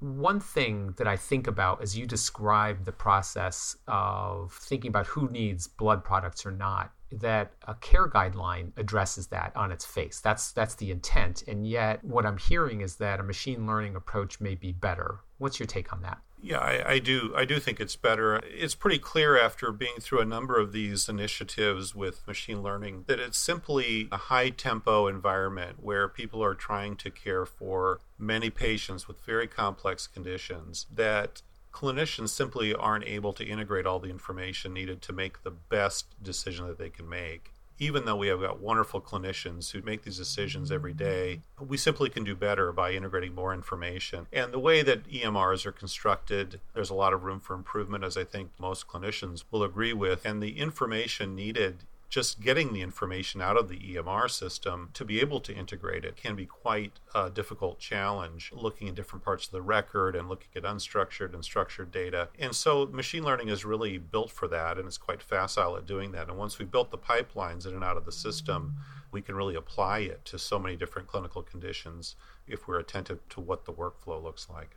one 0.00 0.40
thing 0.40 0.94
that 0.98 1.08
I 1.08 1.16
think 1.16 1.46
about 1.46 1.82
as 1.82 1.96
you 1.96 2.06
describe 2.06 2.84
the 2.84 2.92
process 2.92 3.76
of 3.86 4.52
thinking 4.52 4.88
about 4.88 5.06
who 5.06 5.28
needs 5.30 5.66
blood 5.66 6.04
products 6.04 6.44
or 6.44 6.50
not, 6.50 6.92
that 7.12 7.52
a 7.66 7.74
care 7.76 8.08
guideline 8.08 8.72
addresses 8.76 9.28
that 9.28 9.56
on 9.56 9.72
its 9.72 9.84
face. 9.84 10.20
That's 10.20 10.52
that's 10.52 10.74
the 10.74 10.90
intent. 10.90 11.44
And 11.48 11.66
yet 11.66 12.04
what 12.04 12.26
I'm 12.26 12.38
hearing 12.38 12.80
is 12.80 12.96
that 12.96 13.20
a 13.20 13.22
machine 13.22 13.66
learning 13.66 13.96
approach 13.96 14.40
may 14.40 14.54
be 14.54 14.72
better. 14.72 15.20
What's 15.38 15.58
your 15.58 15.66
take 15.66 15.92
on 15.92 16.02
that? 16.02 16.18
Yeah, 16.40 16.58
I, 16.58 16.92
I, 16.92 16.98
do. 16.98 17.32
I 17.34 17.44
do 17.44 17.58
think 17.58 17.80
it's 17.80 17.96
better. 17.96 18.40
It's 18.44 18.74
pretty 18.74 18.98
clear 18.98 19.38
after 19.38 19.72
being 19.72 19.96
through 20.00 20.20
a 20.20 20.24
number 20.24 20.58
of 20.58 20.72
these 20.72 21.08
initiatives 21.08 21.94
with 21.94 22.26
machine 22.26 22.62
learning 22.62 23.04
that 23.08 23.18
it's 23.18 23.38
simply 23.38 24.08
a 24.12 24.16
high 24.16 24.50
tempo 24.50 25.08
environment 25.08 25.78
where 25.82 26.08
people 26.08 26.44
are 26.44 26.54
trying 26.54 26.96
to 26.96 27.10
care 27.10 27.46
for 27.46 28.00
many 28.18 28.50
patients 28.50 29.08
with 29.08 29.18
very 29.24 29.48
complex 29.48 30.06
conditions. 30.06 30.86
That 30.94 31.42
clinicians 31.72 32.30
simply 32.30 32.74
aren't 32.74 33.04
able 33.04 33.32
to 33.34 33.44
integrate 33.44 33.86
all 33.86 33.98
the 33.98 34.10
information 34.10 34.72
needed 34.72 35.02
to 35.02 35.12
make 35.12 35.42
the 35.42 35.50
best 35.50 36.22
decision 36.22 36.66
that 36.68 36.78
they 36.78 36.90
can 36.90 37.08
make 37.08 37.52
even 37.78 38.04
though 38.04 38.16
we 38.16 38.28
have 38.28 38.40
got 38.40 38.60
wonderful 38.60 39.00
clinicians 39.00 39.70
who 39.70 39.82
make 39.82 40.02
these 40.02 40.16
decisions 40.16 40.72
every 40.72 40.94
day, 40.94 41.40
we 41.60 41.76
simply 41.76 42.08
can 42.08 42.24
do 42.24 42.34
better 42.34 42.72
by 42.72 42.92
integrating 42.92 43.34
more 43.34 43.52
information. 43.52 44.26
And 44.32 44.52
the 44.52 44.58
way 44.58 44.82
that 44.82 45.08
EMRs 45.10 45.66
are 45.66 45.72
constructed, 45.72 46.60
there's 46.74 46.90
a 46.90 46.94
lot 46.94 47.12
of 47.12 47.24
room 47.24 47.40
for 47.40 47.54
improvement, 47.54 48.04
as 48.04 48.16
I 48.16 48.24
think 48.24 48.50
most 48.58 48.88
clinicians 48.88 49.44
will 49.50 49.62
agree 49.62 49.92
with. 49.92 50.24
And 50.24 50.42
the 50.42 50.58
information 50.58 51.34
needed 51.34 51.84
just 52.08 52.40
getting 52.40 52.72
the 52.72 52.82
information 52.82 53.40
out 53.40 53.56
of 53.56 53.68
the 53.68 53.78
EMR 53.78 54.30
system 54.30 54.90
to 54.94 55.04
be 55.04 55.20
able 55.20 55.40
to 55.40 55.54
integrate 55.54 56.04
it 56.04 56.16
can 56.16 56.36
be 56.36 56.46
quite 56.46 56.92
a 57.14 57.28
difficult 57.30 57.78
challenge 57.78 58.52
looking 58.54 58.88
at 58.88 58.94
different 58.94 59.24
parts 59.24 59.46
of 59.46 59.52
the 59.52 59.62
record 59.62 60.14
and 60.14 60.28
looking 60.28 60.48
at 60.54 60.62
unstructured 60.62 61.34
and 61.34 61.44
structured 61.44 61.90
data. 61.90 62.28
And 62.38 62.54
so 62.54 62.86
machine 62.86 63.24
learning 63.24 63.48
is 63.48 63.64
really 63.64 63.98
built 63.98 64.30
for 64.30 64.46
that 64.48 64.78
and 64.78 64.86
it's 64.86 64.98
quite 64.98 65.22
facile 65.22 65.76
at 65.76 65.86
doing 65.86 66.12
that. 66.12 66.28
And 66.28 66.38
once 66.38 66.58
we 66.58 66.64
built 66.64 66.90
the 66.90 66.98
pipelines 66.98 67.66
in 67.66 67.74
and 67.74 67.84
out 67.84 67.96
of 67.96 68.04
the 68.04 68.12
system, 68.12 68.76
we 69.10 69.22
can 69.22 69.34
really 69.34 69.54
apply 69.54 70.00
it 70.00 70.24
to 70.26 70.38
so 70.38 70.58
many 70.58 70.76
different 70.76 71.08
clinical 71.08 71.42
conditions 71.42 72.16
if 72.46 72.68
we're 72.68 72.78
attentive 72.78 73.26
to 73.30 73.40
what 73.40 73.64
the 73.64 73.72
workflow 73.72 74.22
looks 74.22 74.48
like. 74.48 74.76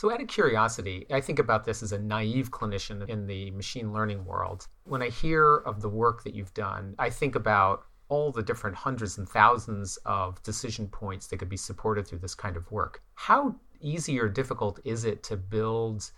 So, 0.00 0.10
out 0.10 0.22
of 0.22 0.28
curiosity, 0.28 1.04
I 1.10 1.20
think 1.20 1.38
about 1.38 1.66
this 1.66 1.82
as 1.82 1.92
a 1.92 1.98
naive 1.98 2.50
clinician 2.50 3.06
in 3.06 3.26
the 3.26 3.50
machine 3.50 3.92
learning 3.92 4.24
world. 4.24 4.66
When 4.84 5.02
I 5.02 5.10
hear 5.10 5.56
of 5.56 5.82
the 5.82 5.90
work 5.90 6.24
that 6.24 6.34
you've 6.34 6.54
done, 6.54 6.94
I 6.98 7.10
think 7.10 7.34
about 7.34 7.84
all 8.08 8.32
the 8.32 8.42
different 8.42 8.76
hundreds 8.76 9.18
and 9.18 9.28
thousands 9.28 9.98
of 10.06 10.42
decision 10.42 10.88
points 10.88 11.26
that 11.26 11.36
could 11.36 11.50
be 11.50 11.56
supported 11.58 12.08
through 12.08 12.20
this 12.20 12.34
kind 12.34 12.56
of 12.56 12.72
work. 12.72 13.02
How 13.12 13.56
easy 13.82 14.18
or 14.18 14.30
difficult 14.30 14.80
is 14.84 15.04
it 15.04 15.22
to 15.24 15.36
build 15.36 16.10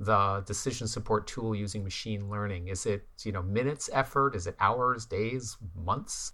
the 0.00 0.42
decision 0.44 0.88
support 0.88 1.28
tool 1.28 1.54
using 1.54 1.84
machine 1.84 2.28
learning? 2.28 2.66
Is 2.66 2.84
it, 2.84 3.06
you 3.22 3.30
know, 3.30 3.42
minutes 3.42 3.88
effort? 3.92 4.34
Is 4.34 4.48
it 4.48 4.56
hours, 4.58 5.06
days, 5.06 5.56
months? 5.76 6.32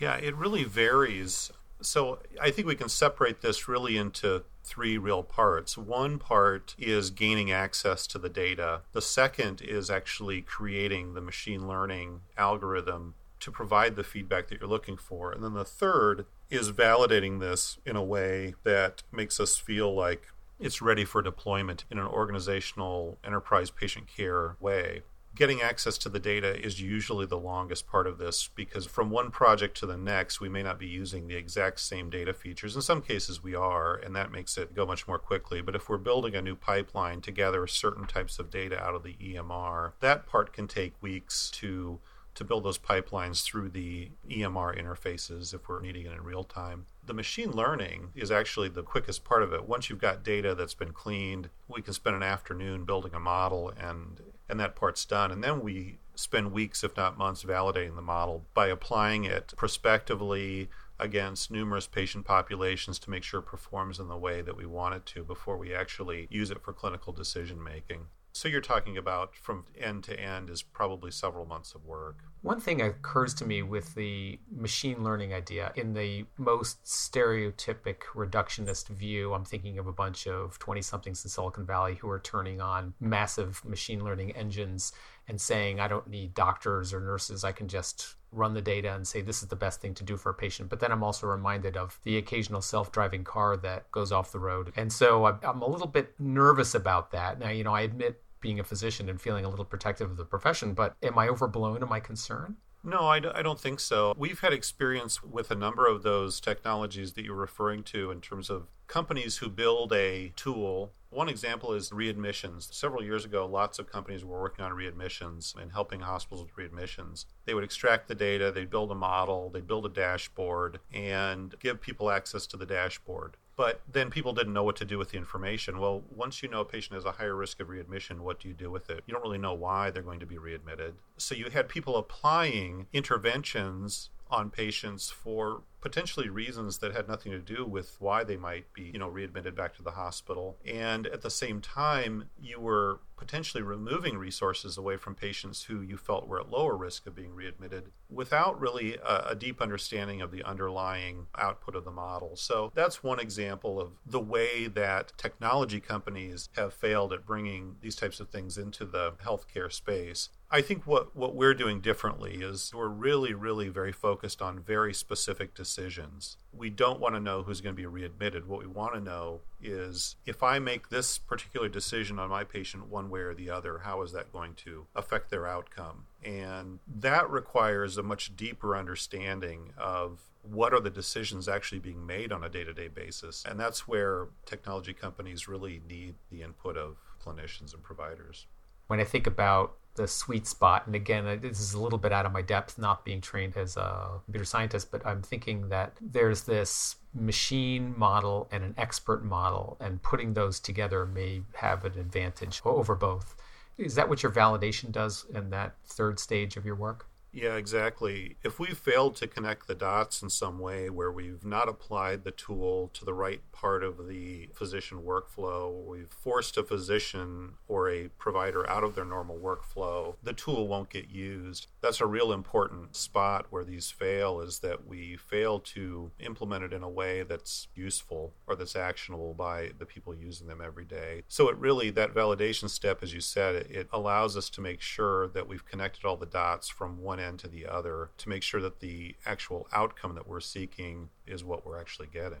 Yeah, 0.00 0.16
it 0.16 0.34
really 0.34 0.64
varies. 0.64 1.52
So 1.82 2.20
I 2.40 2.50
think 2.50 2.66
we 2.66 2.74
can 2.74 2.88
separate 2.88 3.40
this 3.40 3.68
really 3.68 3.96
into 3.96 4.44
three 4.64 4.96
real 4.98 5.22
parts. 5.22 5.76
One 5.76 6.18
part 6.18 6.74
is 6.78 7.10
gaining 7.10 7.50
access 7.50 8.06
to 8.08 8.18
the 8.18 8.28
data, 8.28 8.82
the 8.92 9.02
second 9.02 9.60
is 9.60 9.90
actually 9.90 10.40
creating 10.40 11.14
the 11.14 11.20
machine 11.20 11.66
learning 11.66 12.20
algorithm 12.36 13.14
to 13.40 13.50
provide 13.50 13.96
the 13.96 14.04
feedback 14.04 14.48
that 14.48 14.60
you're 14.60 14.68
looking 14.68 14.96
for. 14.96 15.32
And 15.32 15.42
then 15.42 15.54
the 15.54 15.64
third 15.64 16.26
is 16.48 16.70
validating 16.70 17.40
this 17.40 17.78
in 17.84 17.96
a 17.96 18.02
way 18.02 18.54
that 18.62 19.02
makes 19.10 19.40
us 19.40 19.56
feel 19.56 19.92
like 19.92 20.28
it's 20.60 20.80
ready 20.80 21.04
for 21.04 21.22
deployment 21.22 21.84
in 21.90 21.98
an 21.98 22.06
organizational 22.06 23.18
enterprise 23.24 23.70
patient 23.70 24.06
care 24.06 24.56
way 24.60 25.02
getting 25.34 25.62
access 25.62 25.96
to 25.98 26.08
the 26.08 26.18
data 26.18 26.60
is 26.60 26.80
usually 26.80 27.26
the 27.26 27.38
longest 27.38 27.86
part 27.86 28.06
of 28.06 28.18
this 28.18 28.48
because 28.54 28.86
from 28.86 29.10
one 29.10 29.30
project 29.30 29.76
to 29.78 29.86
the 29.86 29.96
next, 29.96 30.40
we 30.40 30.48
may 30.48 30.62
not 30.62 30.78
be 30.78 30.86
using 30.86 31.26
the 31.26 31.36
exact 31.36 31.80
same 31.80 32.10
data 32.10 32.32
features. 32.32 32.76
In 32.76 32.82
some 32.82 33.00
cases, 33.00 33.42
we 33.42 33.54
are, 33.54 33.96
and 33.96 34.14
that 34.14 34.30
makes 34.30 34.58
it 34.58 34.74
go 34.74 34.84
much 34.84 35.08
more 35.08 35.18
quickly. 35.18 35.60
But 35.62 35.74
if 35.74 35.88
we're 35.88 35.98
building 35.98 36.34
a 36.34 36.42
new 36.42 36.56
pipeline 36.56 37.20
to 37.22 37.30
gather 37.30 37.66
certain 37.66 38.06
types 38.06 38.38
of 38.38 38.50
data 38.50 38.78
out 38.78 38.94
of 38.94 39.02
the 39.02 39.14
EMR, 39.14 39.92
that 40.00 40.26
part 40.26 40.52
can 40.52 40.68
take 40.68 41.02
weeks 41.02 41.50
to 41.52 42.00
to 42.34 42.44
build 42.44 42.64
those 42.64 42.78
pipelines 42.78 43.44
through 43.44 43.68
the 43.68 44.10
EMR 44.30 44.80
interfaces 44.80 45.52
if 45.52 45.68
we're 45.68 45.82
needing 45.82 46.06
it 46.06 46.12
in 46.12 46.22
real 46.22 46.44
time. 46.44 46.86
The 47.04 47.12
machine 47.12 47.50
learning 47.50 48.08
is 48.14 48.30
actually 48.30 48.70
the 48.70 48.82
quickest 48.82 49.24
part 49.24 49.42
of 49.42 49.52
it. 49.52 49.68
Once 49.68 49.90
you've 49.90 50.00
got 50.00 50.24
data 50.24 50.54
that's 50.54 50.74
been 50.74 50.92
cleaned, 50.92 51.50
we 51.68 51.82
can 51.82 51.92
spend 51.92 52.16
an 52.16 52.22
afternoon 52.22 52.84
building 52.84 53.12
a 53.14 53.20
model 53.20 53.72
and 53.78 54.20
and 54.52 54.60
that 54.60 54.76
part's 54.76 55.06
done. 55.06 55.32
And 55.32 55.42
then 55.42 55.60
we 55.60 55.96
spend 56.14 56.52
weeks, 56.52 56.84
if 56.84 56.94
not 56.94 57.16
months, 57.16 57.42
validating 57.42 57.96
the 57.96 58.02
model 58.02 58.44
by 58.52 58.68
applying 58.68 59.24
it 59.24 59.54
prospectively 59.56 60.68
against 61.00 61.50
numerous 61.50 61.86
patient 61.86 62.26
populations 62.26 62.98
to 63.00 63.10
make 63.10 63.24
sure 63.24 63.40
it 63.40 63.46
performs 63.46 63.98
in 63.98 64.08
the 64.08 64.16
way 64.16 64.42
that 64.42 64.56
we 64.56 64.66
want 64.66 64.94
it 64.94 65.06
to 65.06 65.24
before 65.24 65.56
we 65.56 65.74
actually 65.74 66.28
use 66.30 66.50
it 66.50 66.62
for 66.62 66.74
clinical 66.74 67.14
decision 67.14 67.64
making. 67.64 68.06
So 68.34 68.48
you're 68.48 68.62
talking 68.62 68.96
about 68.96 69.36
from 69.36 69.66
end 69.78 70.04
to 70.04 70.18
end 70.18 70.48
is 70.48 70.62
probably 70.62 71.10
several 71.10 71.44
months 71.44 71.74
of 71.74 71.84
work. 71.84 72.20
One 72.40 72.60
thing 72.60 72.80
occurs 72.80 73.34
to 73.34 73.44
me 73.44 73.62
with 73.62 73.94
the 73.94 74.40
machine 74.50 75.04
learning 75.04 75.34
idea 75.34 75.70
in 75.76 75.92
the 75.92 76.24
most 76.38 76.82
stereotypic 76.84 77.98
reductionist 78.14 78.88
view, 78.88 79.34
I'm 79.34 79.44
thinking 79.44 79.78
of 79.78 79.86
a 79.86 79.92
bunch 79.92 80.26
of 80.26 80.58
20 80.58 80.80
somethings 80.80 81.22
in 81.24 81.30
Silicon 81.30 81.66
Valley 81.66 81.96
who 81.96 82.08
are 82.08 82.18
turning 82.18 82.60
on 82.60 82.94
massive 83.00 83.62
machine 83.66 84.02
learning 84.02 84.32
engines 84.32 84.92
and 85.28 85.38
saying, 85.38 85.78
I 85.78 85.86
don't 85.86 86.08
need 86.08 86.34
doctors 86.34 86.92
or 86.94 87.00
nurses. 87.00 87.44
I 87.44 87.52
can 87.52 87.68
just 87.68 88.16
run 88.32 88.54
the 88.54 88.62
data 88.62 88.92
and 88.94 89.06
say 89.06 89.20
this 89.20 89.42
is 89.42 89.48
the 89.48 89.56
best 89.56 89.80
thing 89.80 89.94
to 89.94 90.04
do 90.04 90.16
for 90.16 90.30
a 90.30 90.34
patient. 90.34 90.70
But 90.70 90.80
then 90.80 90.90
I'm 90.90 91.04
also 91.04 91.26
reminded 91.26 91.76
of 91.76 92.00
the 92.02 92.16
occasional 92.16 92.62
self 92.62 92.90
driving 92.90 93.24
car 93.24 93.56
that 93.58 93.90
goes 93.90 94.10
off 94.10 94.32
the 94.32 94.38
road. 94.38 94.72
And 94.76 94.92
so 94.92 95.26
I'm 95.26 95.62
a 95.62 95.68
little 95.68 95.86
bit 95.86 96.14
nervous 96.18 96.74
about 96.74 97.12
that. 97.12 97.38
Now, 97.38 97.50
you 97.50 97.62
know, 97.62 97.74
I 97.74 97.82
admit 97.82 98.22
being 98.40 98.58
a 98.58 98.64
physician 98.64 99.08
and 99.08 99.20
feeling 99.20 99.44
a 99.44 99.48
little 99.48 99.64
protective 99.64 100.10
of 100.10 100.16
the 100.16 100.24
profession, 100.24 100.74
but 100.74 100.96
am 101.02 101.18
I 101.18 101.28
overblown 101.28 101.82
in 101.82 101.88
my 101.88 102.00
concern? 102.00 102.56
No, 102.84 103.06
I 103.06 103.20
d- 103.20 103.30
I 103.32 103.42
don't 103.42 103.60
think 103.60 103.78
so. 103.78 104.12
We've 104.16 104.40
had 104.40 104.52
experience 104.52 105.22
with 105.22 105.52
a 105.52 105.54
number 105.54 105.86
of 105.86 106.02
those 106.02 106.40
technologies 106.40 107.12
that 107.12 107.24
you're 107.24 107.36
referring 107.36 107.84
to 107.84 108.10
in 108.10 108.20
terms 108.20 108.50
of 108.50 108.66
companies 108.88 109.36
who 109.38 109.48
build 109.48 109.92
a 109.92 110.32
tool. 110.34 110.92
One 111.08 111.28
example 111.28 111.72
is 111.74 111.90
readmissions. 111.90 112.72
Several 112.74 113.04
years 113.04 113.24
ago, 113.24 113.46
lots 113.46 113.78
of 113.78 113.90
companies 113.90 114.24
were 114.24 114.40
working 114.40 114.64
on 114.64 114.72
readmissions 114.72 115.54
and 115.54 115.70
helping 115.72 116.00
hospitals 116.00 116.44
with 116.44 116.56
readmissions. 116.56 117.26
They 117.44 117.54
would 117.54 117.64
extract 117.64 118.08
the 118.08 118.14
data, 118.16 118.50
they'd 118.50 118.70
build 118.70 118.90
a 118.90 118.96
model, 118.96 119.48
they'd 119.50 119.66
build 119.66 119.86
a 119.86 119.90
dashboard, 119.90 120.80
and 120.92 121.54
give 121.60 121.80
people 121.80 122.10
access 122.10 122.46
to 122.48 122.56
the 122.56 122.66
dashboard 122.66 123.36
but 123.56 123.80
then 123.90 124.10
people 124.10 124.32
didn't 124.32 124.52
know 124.52 124.64
what 124.64 124.76
to 124.76 124.84
do 124.84 124.98
with 124.98 125.10
the 125.10 125.18
information. 125.18 125.78
Well, 125.78 126.02
once 126.14 126.42
you 126.42 126.48
know 126.48 126.60
a 126.60 126.64
patient 126.64 126.94
has 126.94 127.04
a 127.04 127.12
higher 127.12 127.36
risk 127.36 127.60
of 127.60 127.68
readmission, 127.68 128.22
what 128.22 128.40
do 128.40 128.48
you 128.48 128.54
do 128.54 128.70
with 128.70 128.88
it? 128.88 129.04
You 129.06 129.12
don't 129.12 129.22
really 129.22 129.38
know 129.38 129.54
why 129.54 129.90
they're 129.90 130.02
going 130.02 130.20
to 130.20 130.26
be 130.26 130.38
readmitted. 130.38 130.94
So 131.18 131.34
you 131.34 131.50
had 131.50 131.68
people 131.68 131.96
applying 131.96 132.86
interventions 132.92 134.10
on 134.32 134.50
patients 134.50 135.10
for 135.10 135.62
potentially 135.82 136.28
reasons 136.28 136.78
that 136.78 136.94
had 136.94 137.08
nothing 137.08 137.32
to 137.32 137.38
do 137.38 137.66
with 137.66 137.96
why 137.98 138.24
they 138.24 138.36
might 138.36 138.72
be, 138.72 138.84
you 138.84 138.98
know, 138.98 139.08
readmitted 139.08 139.54
back 139.54 139.74
to 139.76 139.82
the 139.82 139.90
hospital. 139.90 140.56
And 140.64 141.06
at 141.08 141.22
the 141.22 141.30
same 141.30 141.60
time, 141.60 142.30
you 142.40 142.60
were 142.60 143.00
potentially 143.16 143.62
removing 143.62 144.18
resources 144.18 144.76
away 144.76 144.96
from 144.96 145.14
patients 145.14 145.64
who 145.64 145.80
you 145.80 145.96
felt 145.96 146.26
were 146.26 146.40
at 146.40 146.50
lower 146.50 146.76
risk 146.76 147.06
of 147.06 147.14
being 147.14 147.34
readmitted 147.34 147.84
without 148.10 148.60
really 148.60 148.96
a, 148.96 149.26
a, 149.30 149.34
deep 149.36 149.62
understanding 149.62 150.20
of 150.20 150.32
the 150.32 150.42
underlying 150.42 151.26
output 151.38 151.76
of 151.76 151.84
the 151.84 151.90
model. 151.90 152.34
So 152.34 152.72
that's 152.74 153.02
one 153.04 153.20
example 153.20 153.80
of 153.80 153.92
the 154.04 154.20
way 154.20 154.66
that 154.66 155.12
technology 155.16 155.78
companies 155.78 156.48
have 156.56 156.74
failed 156.74 157.12
at 157.12 157.24
bringing 157.24 157.76
these 157.80 157.94
types 157.94 158.18
of 158.18 158.28
things 158.28 158.58
into 158.58 158.84
the 158.84 159.12
healthcare 159.24 159.72
space. 159.72 160.28
I 160.54 160.60
think 160.60 160.86
what, 160.86 161.16
what 161.16 161.34
we're 161.34 161.54
doing 161.54 161.80
differently 161.80 162.34
is 162.42 162.72
we're 162.74 162.86
really, 162.86 163.32
really 163.32 163.70
very 163.70 163.90
focused 163.90 164.42
on 164.42 164.60
very 164.60 164.92
specific 164.92 165.54
decisions. 165.54 166.36
We 166.52 166.68
don't 166.68 167.00
want 167.00 167.14
to 167.14 167.20
know 167.20 167.42
who's 167.42 167.62
going 167.62 167.74
to 167.74 167.80
be 167.80 167.86
readmitted. 167.86 168.46
What 168.46 168.60
we 168.60 168.66
want 168.66 168.92
to 168.92 169.00
know 169.00 169.40
is 169.62 170.16
if 170.26 170.42
I 170.42 170.58
make 170.58 170.90
this 170.90 171.16
particular 171.16 171.70
decision 171.70 172.18
on 172.18 172.28
my 172.28 172.44
patient 172.44 172.90
one 172.90 173.08
way 173.08 173.20
or 173.20 173.32
the 173.32 173.48
other, 173.48 173.78
how 173.78 174.02
is 174.02 174.12
that 174.12 174.30
going 174.30 174.52
to 174.56 174.86
affect 174.94 175.30
their 175.30 175.46
outcome? 175.46 176.04
And 176.22 176.80
that 176.86 177.30
requires 177.30 177.96
a 177.96 178.02
much 178.02 178.36
deeper 178.36 178.76
understanding 178.76 179.72
of 179.78 180.20
what 180.42 180.74
are 180.74 180.80
the 180.80 180.90
decisions 180.90 181.48
actually 181.48 181.78
being 181.78 182.04
made 182.04 182.30
on 182.30 182.44
a 182.44 182.50
day 182.50 182.64
to 182.64 182.74
day 182.74 182.88
basis. 182.88 183.42
And 183.48 183.58
that's 183.58 183.88
where 183.88 184.26
technology 184.44 184.92
companies 184.92 185.48
really 185.48 185.80
need 185.88 186.16
the 186.30 186.42
input 186.42 186.76
of 186.76 186.98
clinicians 187.24 187.72
and 187.72 187.82
providers. 187.82 188.46
When 188.86 189.00
I 189.00 189.04
think 189.04 189.26
about 189.26 189.76
the 189.94 190.08
sweet 190.08 190.46
spot. 190.46 190.86
And 190.86 190.94
again, 190.94 191.40
this 191.42 191.60
is 191.60 191.74
a 191.74 191.80
little 191.80 191.98
bit 191.98 192.12
out 192.12 192.24
of 192.24 192.32
my 192.32 192.42
depth, 192.42 192.78
not 192.78 193.04
being 193.04 193.20
trained 193.20 193.56
as 193.56 193.76
a 193.76 194.20
computer 194.24 194.44
scientist, 194.44 194.90
but 194.90 195.06
I'm 195.06 195.22
thinking 195.22 195.68
that 195.68 195.96
there's 196.00 196.42
this 196.42 196.96
machine 197.14 197.94
model 197.98 198.48
and 198.50 198.64
an 198.64 198.74
expert 198.78 199.24
model, 199.24 199.76
and 199.80 200.02
putting 200.02 200.32
those 200.32 200.60
together 200.60 201.04
may 201.04 201.42
have 201.54 201.84
an 201.84 201.98
advantage 201.98 202.62
over 202.64 202.94
both. 202.94 203.36
Is 203.76 203.94
that 203.96 204.08
what 204.08 204.22
your 204.22 204.32
validation 204.32 204.92
does 204.92 205.26
in 205.34 205.50
that 205.50 205.74
third 205.84 206.18
stage 206.18 206.56
of 206.56 206.64
your 206.64 206.74
work? 206.74 207.06
Yeah, 207.34 207.56
exactly. 207.56 208.36
If 208.42 208.58
we've 208.58 208.76
failed 208.76 209.16
to 209.16 209.26
connect 209.26 209.66
the 209.66 209.74
dots 209.74 210.20
in 210.20 210.28
some 210.28 210.58
way 210.58 210.90
where 210.90 211.10
we've 211.10 211.46
not 211.46 211.66
applied 211.66 212.24
the 212.24 212.30
tool 212.30 212.90
to 212.92 213.06
the 213.06 213.14
right 213.14 213.40
part 213.52 213.82
of 213.82 214.06
the 214.06 214.50
physician 214.52 214.98
workflow, 215.00 215.82
we've 215.86 216.10
forced 216.10 216.58
a 216.58 216.62
physician 216.62 217.54
or 217.68 217.88
a 217.88 218.08
provider 218.18 218.68
out 218.68 218.84
of 218.84 218.94
their 218.94 219.06
normal 219.06 219.38
workflow, 219.38 220.14
the 220.22 220.34
tool 220.34 220.68
won't 220.68 220.90
get 220.90 221.08
used. 221.08 221.68
That's 221.80 222.02
a 222.02 222.06
real 222.06 222.34
important 222.34 222.96
spot 222.96 223.46
where 223.48 223.64
these 223.64 223.90
fail 223.90 224.42
is 224.42 224.58
that 224.58 224.86
we 224.86 225.16
fail 225.16 225.58
to 225.60 226.10
implement 226.20 226.64
it 226.64 226.74
in 226.74 226.82
a 226.82 226.88
way 226.88 227.22
that's 227.22 227.68
useful 227.74 228.34
or 228.46 228.56
that's 228.56 228.76
actionable 228.76 229.32
by 229.32 229.70
the 229.78 229.86
people 229.86 230.14
using 230.14 230.48
them 230.48 230.60
every 230.62 230.84
day. 230.84 231.22
So 231.28 231.48
it 231.48 231.56
really, 231.56 231.88
that 231.92 232.12
validation 232.12 232.68
step, 232.68 233.02
as 233.02 233.14
you 233.14 233.22
said, 233.22 233.54
it 233.70 233.88
allows 233.90 234.36
us 234.36 234.50
to 234.50 234.60
make 234.60 234.82
sure 234.82 235.28
that 235.28 235.48
we've 235.48 235.64
connected 235.64 236.04
all 236.04 236.18
the 236.18 236.26
dots 236.26 236.68
from 236.68 236.98
one 237.00 237.21
end 237.22 237.38
to 237.40 237.48
the 237.48 237.66
other 237.66 238.10
to 238.18 238.28
make 238.28 238.42
sure 238.42 238.60
that 238.60 238.80
the 238.80 239.14
actual 239.24 239.68
outcome 239.72 240.14
that 240.16 240.28
we're 240.28 240.40
seeking 240.40 241.08
is 241.26 241.44
what 241.44 241.64
we're 241.64 241.80
actually 241.80 242.08
getting. 242.12 242.40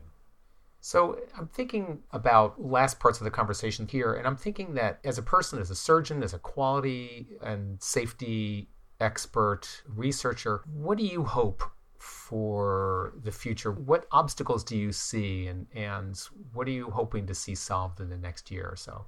So 0.84 1.20
I'm 1.38 1.46
thinking 1.46 2.00
about 2.10 2.60
last 2.60 2.98
parts 2.98 3.20
of 3.20 3.24
the 3.24 3.30
conversation 3.30 3.86
here, 3.86 4.14
and 4.14 4.26
I'm 4.26 4.36
thinking 4.36 4.74
that 4.74 4.98
as 5.04 5.16
a 5.16 5.22
person, 5.22 5.60
as 5.60 5.70
a 5.70 5.76
surgeon, 5.76 6.24
as 6.24 6.34
a 6.34 6.40
quality 6.40 7.28
and 7.40 7.80
safety 7.80 8.68
expert, 8.98 9.82
researcher, 9.86 10.62
what 10.74 10.98
do 10.98 11.04
you 11.04 11.22
hope 11.22 11.62
for 11.98 13.14
the 13.22 13.30
future? 13.30 13.70
What 13.70 14.06
obstacles 14.10 14.64
do 14.64 14.76
you 14.76 14.90
see, 14.90 15.46
and, 15.46 15.68
and 15.72 16.20
what 16.52 16.66
are 16.66 16.72
you 16.72 16.90
hoping 16.90 17.28
to 17.28 17.34
see 17.34 17.54
solved 17.54 18.00
in 18.00 18.08
the 18.10 18.18
next 18.18 18.50
year 18.50 18.68
or 18.68 18.76
so? 18.76 19.06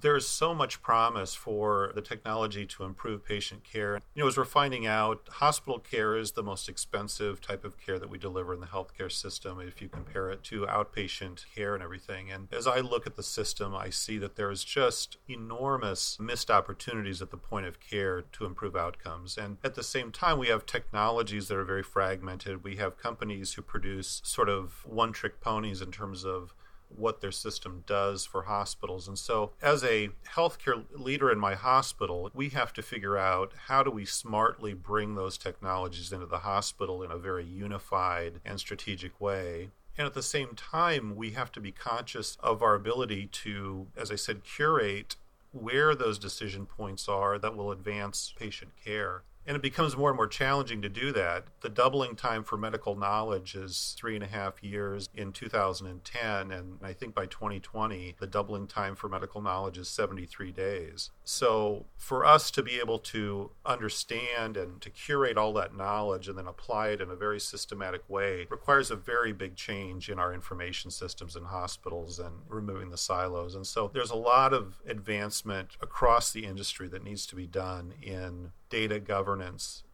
There's 0.00 0.26
so 0.26 0.52
much 0.52 0.82
promise 0.82 1.34
for 1.34 1.92
the 1.94 2.02
technology 2.02 2.66
to 2.66 2.84
improve 2.84 3.24
patient 3.24 3.62
care. 3.64 4.00
You 4.14 4.22
know, 4.22 4.28
as 4.28 4.36
we're 4.36 4.44
finding 4.44 4.86
out, 4.86 5.28
hospital 5.30 5.78
care 5.78 6.16
is 6.16 6.32
the 6.32 6.42
most 6.42 6.68
expensive 6.68 7.40
type 7.40 7.64
of 7.64 7.78
care 7.78 7.98
that 7.98 8.10
we 8.10 8.18
deliver 8.18 8.52
in 8.52 8.60
the 8.60 8.66
healthcare 8.66 9.10
system 9.10 9.60
if 9.60 9.80
you 9.80 9.88
compare 9.88 10.30
it 10.30 10.42
to 10.44 10.66
outpatient 10.66 11.44
care 11.54 11.74
and 11.74 11.82
everything. 11.82 12.30
And 12.32 12.48
as 12.52 12.66
I 12.66 12.80
look 12.80 13.06
at 13.06 13.16
the 13.16 13.22
system, 13.22 13.74
I 13.74 13.90
see 13.90 14.18
that 14.18 14.36
there's 14.36 14.64
just 14.64 15.18
enormous 15.28 16.18
missed 16.18 16.50
opportunities 16.50 17.22
at 17.22 17.30
the 17.30 17.36
point 17.36 17.66
of 17.66 17.80
care 17.80 18.22
to 18.22 18.44
improve 18.44 18.74
outcomes. 18.74 19.38
And 19.38 19.58
at 19.62 19.76
the 19.76 19.82
same 19.84 20.10
time, 20.10 20.38
we 20.38 20.48
have 20.48 20.66
technologies 20.66 21.48
that 21.48 21.56
are 21.56 21.64
very 21.64 21.82
fragmented. 21.82 22.64
We 22.64 22.76
have 22.76 22.98
companies 22.98 23.54
who 23.54 23.62
produce 23.62 24.20
sort 24.24 24.48
of 24.48 24.84
one 24.84 25.12
trick 25.12 25.40
ponies 25.40 25.80
in 25.80 25.92
terms 25.92 26.24
of 26.24 26.54
what 26.96 27.20
their 27.20 27.32
system 27.32 27.84
does 27.86 28.24
for 28.24 28.42
hospitals. 28.42 29.08
And 29.08 29.18
so, 29.18 29.52
as 29.60 29.84
a 29.84 30.10
healthcare 30.34 30.84
leader 30.92 31.30
in 31.30 31.38
my 31.38 31.54
hospital, 31.54 32.30
we 32.34 32.50
have 32.50 32.72
to 32.74 32.82
figure 32.82 33.16
out 33.16 33.52
how 33.66 33.82
do 33.82 33.90
we 33.90 34.04
smartly 34.04 34.74
bring 34.74 35.14
those 35.14 35.38
technologies 35.38 36.12
into 36.12 36.26
the 36.26 36.38
hospital 36.38 37.02
in 37.02 37.10
a 37.10 37.18
very 37.18 37.44
unified 37.44 38.40
and 38.44 38.58
strategic 38.58 39.20
way. 39.20 39.70
And 39.96 40.06
at 40.06 40.14
the 40.14 40.22
same 40.22 40.54
time, 40.54 41.16
we 41.16 41.32
have 41.32 41.52
to 41.52 41.60
be 41.60 41.72
conscious 41.72 42.36
of 42.40 42.62
our 42.62 42.74
ability 42.74 43.26
to, 43.26 43.88
as 43.96 44.10
I 44.10 44.16
said, 44.16 44.42
curate 44.44 45.16
where 45.52 45.94
those 45.94 46.18
decision 46.18 46.64
points 46.66 47.08
are 47.08 47.38
that 47.38 47.54
will 47.54 47.70
advance 47.70 48.32
patient 48.38 48.72
care. 48.82 49.22
And 49.46 49.56
it 49.56 49.62
becomes 49.62 49.96
more 49.96 50.10
and 50.10 50.16
more 50.16 50.26
challenging 50.26 50.82
to 50.82 50.88
do 50.88 51.12
that. 51.12 51.44
The 51.60 51.68
doubling 51.68 52.14
time 52.14 52.44
for 52.44 52.56
medical 52.56 52.96
knowledge 52.96 53.54
is 53.54 53.94
three 53.98 54.14
and 54.14 54.22
a 54.22 54.28
half 54.28 54.62
years 54.62 55.08
in 55.14 55.32
2010. 55.32 56.50
And 56.50 56.78
I 56.82 56.92
think 56.92 57.14
by 57.14 57.26
2020, 57.26 58.16
the 58.18 58.26
doubling 58.26 58.66
time 58.66 58.94
for 58.94 59.08
medical 59.08 59.40
knowledge 59.40 59.78
is 59.78 59.88
73 59.88 60.52
days. 60.52 61.10
So 61.24 61.86
for 61.96 62.24
us 62.24 62.50
to 62.52 62.62
be 62.62 62.78
able 62.78 62.98
to 63.00 63.50
understand 63.66 64.56
and 64.56 64.80
to 64.80 64.90
curate 64.90 65.36
all 65.36 65.52
that 65.54 65.76
knowledge 65.76 66.28
and 66.28 66.38
then 66.38 66.46
apply 66.46 66.88
it 66.88 67.00
in 67.00 67.10
a 67.10 67.16
very 67.16 67.40
systematic 67.40 68.08
way 68.08 68.46
requires 68.50 68.90
a 68.90 68.96
very 68.96 69.32
big 69.32 69.56
change 69.56 70.08
in 70.08 70.18
our 70.18 70.32
information 70.32 70.90
systems 70.90 71.36
in 71.36 71.44
hospitals 71.44 72.18
and 72.18 72.34
removing 72.48 72.90
the 72.90 72.98
silos. 72.98 73.54
And 73.54 73.66
so 73.66 73.90
there's 73.92 74.10
a 74.10 74.16
lot 74.16 74.52
of 74.52 74.80
advancement 74.86 75.76
across 75.80 76.32
the 76.32 76.44
industry 76.44 76.88
that 76.88 77.04
needs 77.04 77.26
to 77.26 77.36
be 77.36 77.46
done 77.46 77.94
in 78.02 78.52
data 78.72 78.98
governance, 78.98 79.31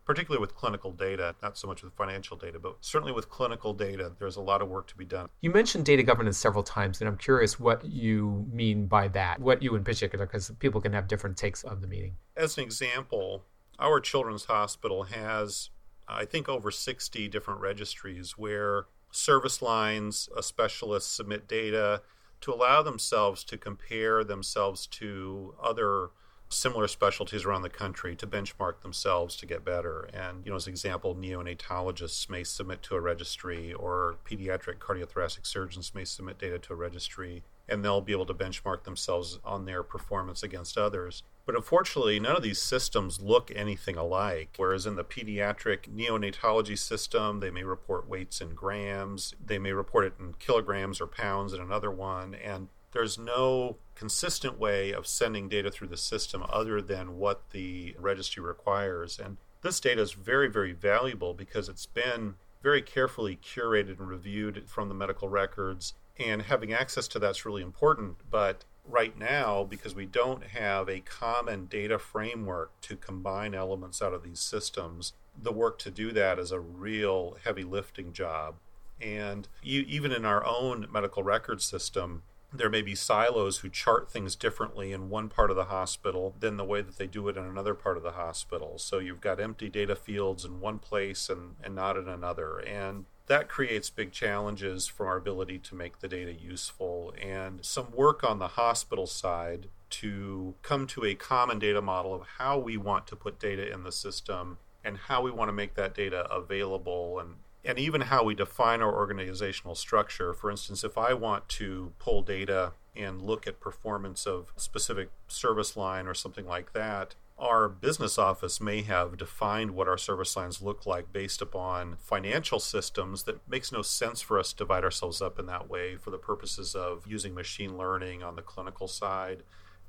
particularly 0.08 0.40
with 0.40 0.54
clinical 0.54 0.90
data, 0.90 1.34
not 1.42 1.58
so 1.58 1.68
much 1.68 1.82
with 1.82 1.92
financial 1.92 2.34
data, 2.34 2.58
but 2.58 2.76
certainly 2.80 3.12
with 3.12 3.28
clinical 3.28 3.74
data, 3.74 4.10
there's 4.18 4.36
a 4.36 4.40
lot 4.40 4.62
of 4.62 4.68
work 4.68 4.86
to 4.88 4.96
be 4.96 5.04
done. 5.04 5.28
You 5.42 5.50
mentioned 5.50 5.84
data 5.84 6.02
governance 6.02 6.38
several 6.38 6.62
times, 6.62 7.00
and 7.00 7.08
I'm 7.08 7.18
curious 7.18 7.60
what 7.60 7.84
you 7.84 8.46
mean 8.50 8.86
by 8.86 9.08
that, 9.08 9.38
what 9.38 9.62
you 9.62 9.76
in 9.76 9.84
particular, 9.84 10.24
because 10.24 10.50
people 10.60 10.80
can 10.80 10.94
have 10.94 11.08
different 11.08 11.36
takes 11.36 11.62
of 11.62 11.82
the 11.82 11.86
meaning. 11.86 12.14
As 12.36 12.56
an 12.56 12.64
example, 12.64 13.44
our 13.78 14.00
children's 14.00 14.46
hospital 14.46 15.02
has, 15.04 15.68
I 16.08 16.24
think, 16.24 16.48
over 16.48 16.70
60 16.70 17.28
different 17.28 17.60
registries 17.60 18.38
where 18.38 18.86
service 19.12 19.60
lines, 19.60 20.30
a 20.34 20.42
specialist 20.42 21.14
submit 21.14 21.46
data 21.46 22.00
to 22.40 22.52
allow 22.52 22.82
themselves 22.82 23.44
to 23.44 23.58
compare 23.58 24.24
themselves 24.24 24.86
to 24.86 25.54
other 25.62 26.10
similar 26.48 26.88
specialties 26.88 27.44
around 27.44 27.62
the 27.62 27.68
country 27.68 28.16
to 28.16 28.26
benchmark 28.26 28.80
themselves 28.80 29.36
to 29.36 29.46
get 29.46 29.64
better. 29.64 30.08
And, 30.12 30.44
you 30.44 30.50
know, 30.50 30.56
as 30.56 30.66
an 30.66 30.72
example, 30.72 31.14
neonatologists 31.14 32.28
may 32.30 32.44
submit 32.44 32.82
to 32.84 32.96
a 32.96 33.00
registry 33.00 33.72
or 33.72 34.16
pediatric 34.28 34.78
cardiothoracic 34.78 35.46
surgeons 35.46 35.94
may 35.94 36.04
submit 36.04 36.38
data 36.38 36.58
to 36.58 36.72
a 36.72 36.76
registry 36.76 37.42
and 37.68 37.84
they'll 37.84 38.00
be 38.00 38.12
able 38.12 38.26
to 38.26 38.34
benchmark 38.34 38.84
themselves 38.84 39.38
on 39.44 39.66
their 39.66 39.82
performance 39.82 40.42
against 40.42 40.78
others. 40.78 41.22
But 41.44 41.54
unfortunately, 41.54 42.18
none 42.18 42.36
of 42.36 42.42
these 42.42 42.58
systems 42.58 43.20
look 43.20 43.50
anything 43.54 43.96
alike. 43.96 44.50
Whereas 44.56 44.86
in 44.86 44.96
the 44.96 45.04
pediatric 45.04 45.88
neonatology 45.94 46.78
system, 46.78 47.40
they 47.40 47.50
may 47.50 47.64
report 47.64 48.08
weights 48.08 48.40
in 48.40 48.54
grams, 48.54 49.34
they 49.44 49.58
may 49.58 49.72
report 49.72 50.06
it 50.06 50.14
in 50.18 50.34
kilograms 50.38 51.00
or 51.00 51.06
pounds 51.06 51.52
in 51.52 51.60
another 51.60 51.90
one. 51.90 52.34
And 52.34 52.68
there's 52.92 53.18
no 53.18 53.76
consistent 53.94 54.58
way 54.58 54.92
of 54.92 55.06
sending 55.06 55.48
data 55.48 55.70
through 55.70 55.88
the 55.88 55.96
system 55.96 56.44
other 56.48 56.80
than 56.80 57.18
what 57.18 57.50
the 57.50 57.94
registry 57.98 58.42
requires. 58.42 59.18
And 59.18 59.36
this 59.62 59.80
data 59.80 60.00
is 60.00 60.12
very, 60.12 60.48
very 60.48 60.72
valuable 60.72 61.34
because 61.34 61.68
it's 61.68 61.86
been 61.86 62.34
very 62.62 62.82
carefully 62.82 63.36
curated 63.36 63.98
and 63.98 64.08
reviewed 64.08 64.64
from 64.66 64.88
the 64.88 64.94
medical 64.94 65.28
records. 65.28 65.94
And 66.18 66.42
having 66.42 66.72
access 66.72 67.06
to 67.08 67.18
that's 67.18 67.44
really 67.44 67.62
important. 67.62 68.16
But 68.30 68.64
right 68.84 69.16
now, 69.16 69.64
because 69.64 69.94
we 69.94 70.06
don't 70.06 70.44
have 70.44 70.88
a 70.88 71.00
common 71.00 71.66
data 71.66 71.98
framework 71.98 72.80
to 72.82 72.96
combine 72.96 73.54
elements 73.54 74.00
out 74.00 74.14
of 74.14 74.22
these 74.22 74.40
systems, 74.40 75.12
the 75.40 75.52
work 75.52 75.78
to 75.80 75.90
do 75.90 76.10
that 76.12 76.38
is 76.38 76.50
a 76.50 76.60
real 76.60 77.36
heavy 77.44 77.64
lifting 77.64 78.12
job. 78.12 78.56
And 79.00 79.46
even 79.62 80.10
in 80.10 80.24
our 80.24 80.44
own 80.44 80.88
medical 80.90 81.22
record 81.22 81.62
system, 81.62 82.22
there 82.52 82.70
may 82.70 82.82
be 82.82 82.94
silos 82.94 83.58
who 83.58 83.68
chart 83.68 84.10
things 84.10 84.34
differently 84.34 84.92
in 84.92 85.10
one 85.10 85.28
part 85.28 85.50
of 85.50 85.56
the 85.56 85.64
hospital 85.64 86.34
than 86.40 86.56
the 86.56 86.64
way 86.64 86.80
that 86.80 86.96
they 86.96 87.06
do 87.06 87.28
it 87.28 87.36
in 87.36 87.44
another 87.44 87.74
part 87.74 87.96
of 87.96 88.02
the 88.02 88.12
hospital. 88.12 88.78
So 88.78 88.98
you've 88.98 89.20
got 89.20 89.40
empty 89.40 89.68
data 89.68 89.94
fields 89.94 90.44
in 90.44 90.60
one 90.60 90.78
place 90.78 91.28
and, 91.28 91.56
and 91.62 91.74
not 91.74 91.96
in 91.96 92.08
another. 92.08 92.58
And 92.58 93.04
that 93.26 93.48
creates 93.48 93.90
big 93.90 94.12
challenges 94.12 94.86
from 94.86 95.06
our 95.06 95.18
ability 95.18 95.58
to 95.58 95.74
make 95.74 95.98
the 95.98 96.08
data 96.08 96.32
useful 96.32 97.12
and 97.20 97.64
some 97.64 97.92
work 97.92 98.24
on 98.24 98.38
the 98.38 98.48
hospital 98.48 99.06
side 99.06 99.68
to 99.90 100.54
come 100.62 100.86
to 100.86 101.04
a 101.04 101.14
common 101.14 101.58
data 101.58 101.82
model 101.82 102.14
of 102.14 102.22
how 102.38 102.58
we 102.58 102.76
want 102.76 103.06
to 103.08 103.16
put 103.16 103.38
data 103.38 103.70
in 103.70 103.82
the 103.82 103.92
system 103.92 104.56
and 104.82 104.96
how 104.96 105.20
we 105.20 105.30
want 105.30 105.48
to 105.48 105.52
make 105.52 105.74
that 105.74 105.94
data 105.94 106.26
available 106.30 107.18
and 107.18 107.34
and 107.68 107.78
even 107.78 108.00
how 108.00 108.24
we 108.24 108.34
define 108.34 108.80
our 108.80 108.92
organizational 108.92 109.74
structure. 109.74 110.32
For 110.32 110.50
instance, 110.50 110.82
if 110.82 110.96
I 110.96 111.12
want 111.12 111.50
to 111.50 111.92
pull 111.98 112.22
data 112.22 112.72
and 112.96 113.20
look 113.20 113.46
at 113.46 113.60
performance 113.60 114.26
of 114.26 114.54
specific 114.56 115.10
service 115.28 115.76
line 115.76 116.06
or 116.06 116.14
something 116.14 116.46
like 116.46 116.72
that, 116.72 117.14
our 117.38 117.68
business 117.68 118.16
office 118.16 118.58
may 118.58 118.80
have 118.82 119.18
defined 119.18 119.72
what 119.72 119.86
our 119.86 119.98
service 119.98 120.34
lines 120.34 120.62
look 120.62 120.86
like 120.86 121.12
based 121.12 121.42
upon 121.42 121.96
financial 122.00 122.58
systems 122.58 123.24
that 123.24 123.46
makes 123.46 123.70
no 123.70 123.82
sense 123.82 124.22
for 124.22 124.38
us 124.38 124.50
to 124.52 124.56
divide 124.56 124.82
ourselves 124.82 125.20
up 125.20 125.38
in 125.38 125.44
that 125.44 125.68
way 125.68 125.94
for 125.94 126.10
the 126.10 126.18
purposes 126.18 126.74
of 126.74 127.06
using 127.06 127.34
machine 127.34 127.76
learning 127.76 128.22
on 128.22 128.34
the 128.34 128.42
clinical 128.42 128.88
side 128.88 129.42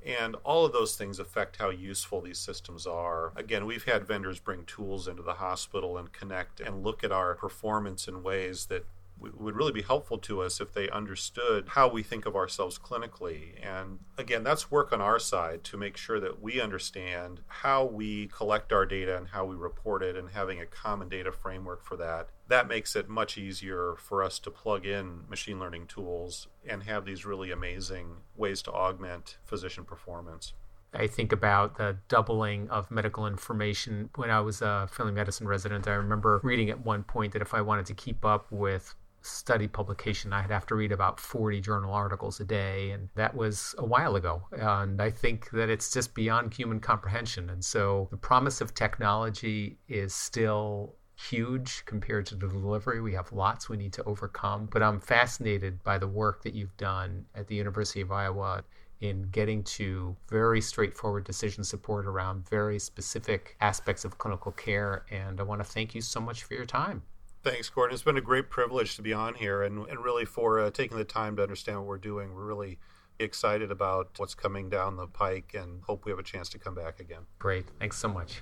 and 0.05 0.35
all 0.43 0.65
of 0.65 0.71
those 0.71 0.95
things 0.95 1.19
affect 1.19 1.57
how 1.57 1.69
useful 1.69 2.21
these 2.21 2.39
systems 2.39 2.87
are. 2.87 3.33
Again, 3.35 3.65
we've 3.65 3.83
had 3.83 4.07
vendors 4.07 4.39
bring 4.39 4.65
tools 4.65 5.07
into 5.07 5.21
the 5.21 5.33
hospital 5.33 5.97
and 5.97 6.11
connect 6.11 6.59
and 6.59 6.83
look 6.83 7.03
at 7.03 7.11
our 7.11 7.35
performance 7.35 8.07
in 8.07 8.23
ways 8.23 8.67
that 8.67 8.85
would 9.19 9.55
really 9.55 9.71
be 9.71 9.81
helpful 9.81 10.17
to 10.17 10.41
us 10.41 10.61
if 10.61 10.73
they 10.73 10.89
understood 10.89 11.69
how 11.69 11.87
we 11.87 12.03
think 12.03 12.25
of 12.25 12.35
ourselves 12.35 12.79
clinically. 12.79 13.53
And 13.61 13.99
again, 14.17 14.43
that's 14.43 14.71
work 14.71 14.93
on 14.93 15.01
our 15.01 15.19
side 15.19 15.63
to 15.65 15.77
make 15.77 15.97
sure 15.97 16.19
that 16.19 16.41
we 16.41 16.61
understand 16.61 17.41
how 17.47 17.85
we 17.85 18.27
collect 18.27 18.71
our 18.71 18.85
data 18.85 19.17
and 19.17 19.27
how 19.27 19.45
we 19.45 19.55
report 19.55 20.03
it 20.03 20.15
and 20.15 20.29
having 20.29 20.59
a 20.59 20.65
common 20.65 21.09
data 21.09 21.31
framework 21.31 21.83
for 21.83 21.97
that. 21.97 22.29
That 22.47 22.67
makes 22.67 22.95
it 22.95 23.09
much 23.09 23.37
easier 23.37 23.95
for 23.97 24.23
us 24.23 24.39
to 24.39 24.51
plug 24.51 24.85
in 24.85 25.27
machine 25.29 25.59
learning 25.59 25.87
tools 25.87 26.47
and 26.67 26.83
have 26.83 27.05
these 27.05 27.25
really 27.25 27.51
amazing 27.51 28.17
ways 28.35 28.61
to 28.63 28.71
augment 28.71 29.37
physician 29.45 29.83
performance. 29.83 30.53
I 30.93 31.05
think 31.05 31.31
about 31.31 31.77
the 31.77 31.97
doubling 32.07 32.67
of 32.69 32.89
medical 32.89 33.27
information. 33.27 34.09
When 34.15 34.31
I 34.31 34.39
was 34.39 34.61
a 34.61 34.89
family 34.91 35.13
medicine 35.13 35.47
resident, 35.47 35.87
I 35.87 35.93
remember 35.93 36.39
reading 36.43 36.71
at 36.71 36.83
one 36.83 37.03
point 37.03 37.33
that 37.33 37.43
if 37.43 37.53
I 37.53 37.61
wanted 37.61 37.85
to 37.87 37.93
keep 37.93 38.25
up 38.25 38.51
with 38.51 38.95
study 39.21 39.67
publication, 39.67 40.33
I'd 40.33 40.51
have 40.51 40.65
to 40.67 40.75
read 40.75 40.91
about 40.91 41.19
40 41.19 41.61
journal 41.61 41.93
articles 41.93 42.39
a 42.39 42.45
day. 42.45 42.91
And 42.91 43.09
that 43.15 43.35
was 43.35 43.75
a 43.77 43.85
while 43.85 44.15
ago. 44.15 44.43
And 44.51 45.01
I 45.01 45.09
think 45.09 45.49
that 45.51 45.69
it's 45.69 45.91
just 45.91 46.13
beyond 46.13 46.53
human 46.53 46.79
comprehension. 46.79 47.49
And 47.49 47.63
so 47.63 48.07
the 48.11 48.17
promise 48.17 48.61
of 48.61 48.73
technology 48.73 49.77
is 49.87 50.13
still 50.13 50.95
huge 51.17 51.83
compared 51.85 52.25
to 52.27 52.35
the 52.35 52.47
delivery. 52.47 53.01
We 53.01 53.13
have 53.13 53.31
lots 53.33 53.67
we 53.67 53.77
need 53.77 53.93
to 53.93 54.03
overcome. 54.03 54.69
But 54.71 54.83
I'm 54.83 54.99
fascinated 54.99 55.83
by 55.83 55.97
the 55.97 56.07
work 56.07 56.43
that 56.43 56.53
you've 56.53 56.77
done 56.77 57.25
at 57.35 57.47
the 57.47 57.55
University 57.55 58.01
of 58.01 58.11
Iowa 58.11 58.63
in 59.01 59.23
getting 59.31 59.63
to 59.63 60.15
very 60.29 60.59
straightforward 60.59 61.23
decision 61.23 61.63
support 61.63 62.05
around 62.05 62.47
very 62.49 62.79
specific 62.79 63.55
aspects 63.61 64.03
of 64.03 64.17
clinical 64.17 64.51
care. 64.51 65.05
And 65.09 65.39
I 65.39 65.43
want 65.43 65.61
to 65.61 65.65
thank 65.65 65.95
you 65.95 66.01
so 66.01 66.19
much 66.19 66.43
for 66.43 66.53
your 66.53 66.65
time. 66.65 67.01
Thanks, 67.41 67.69
Gordon. 67.69 67.93
It's 67.93 68.03
been 68.03 68.17
a 68.17 68.21
great 68.21 68.49
privilege 68.49 68.97
to 68.97 69.01
be 69.01 69.13
on 69.13 69.35
here 69.35 69.63
and, 69.63 69.87
and 69.87 70.03
really 70.03 70.25
for 70.25 70.59
uh, 70.59 70.71
taking 70.71 70.97
the 70.97 71.05
time 71.05 71.37
to 71.37 71.41
understand 71.41 71.77
what 71.77 71.87
we're 71.87 71.97
doing. 71.97 72.33
We're 72.33 72.43
really 72.43 72.79
excited 73.17 73.71
about 73.71 74.09
what's 74.17 74.35
coming 74.35 74.69
down 74.69 74.97
the 74.97 75.07
pike 75.07 75.55
and 75.57 75.81
hope 75.83 76.03
we 76.05 76.11
have 76.11 76.19
a 76.19 76.23
chance 76.23 76.49
to 76.49 76.59
come 76.59 76.75
back 76.75 76.99
again. 76.99 77.21
Great. 77.37 77.63
Thanks 77.79 77.97
so 77.97 78.09
much. 78.09 78.41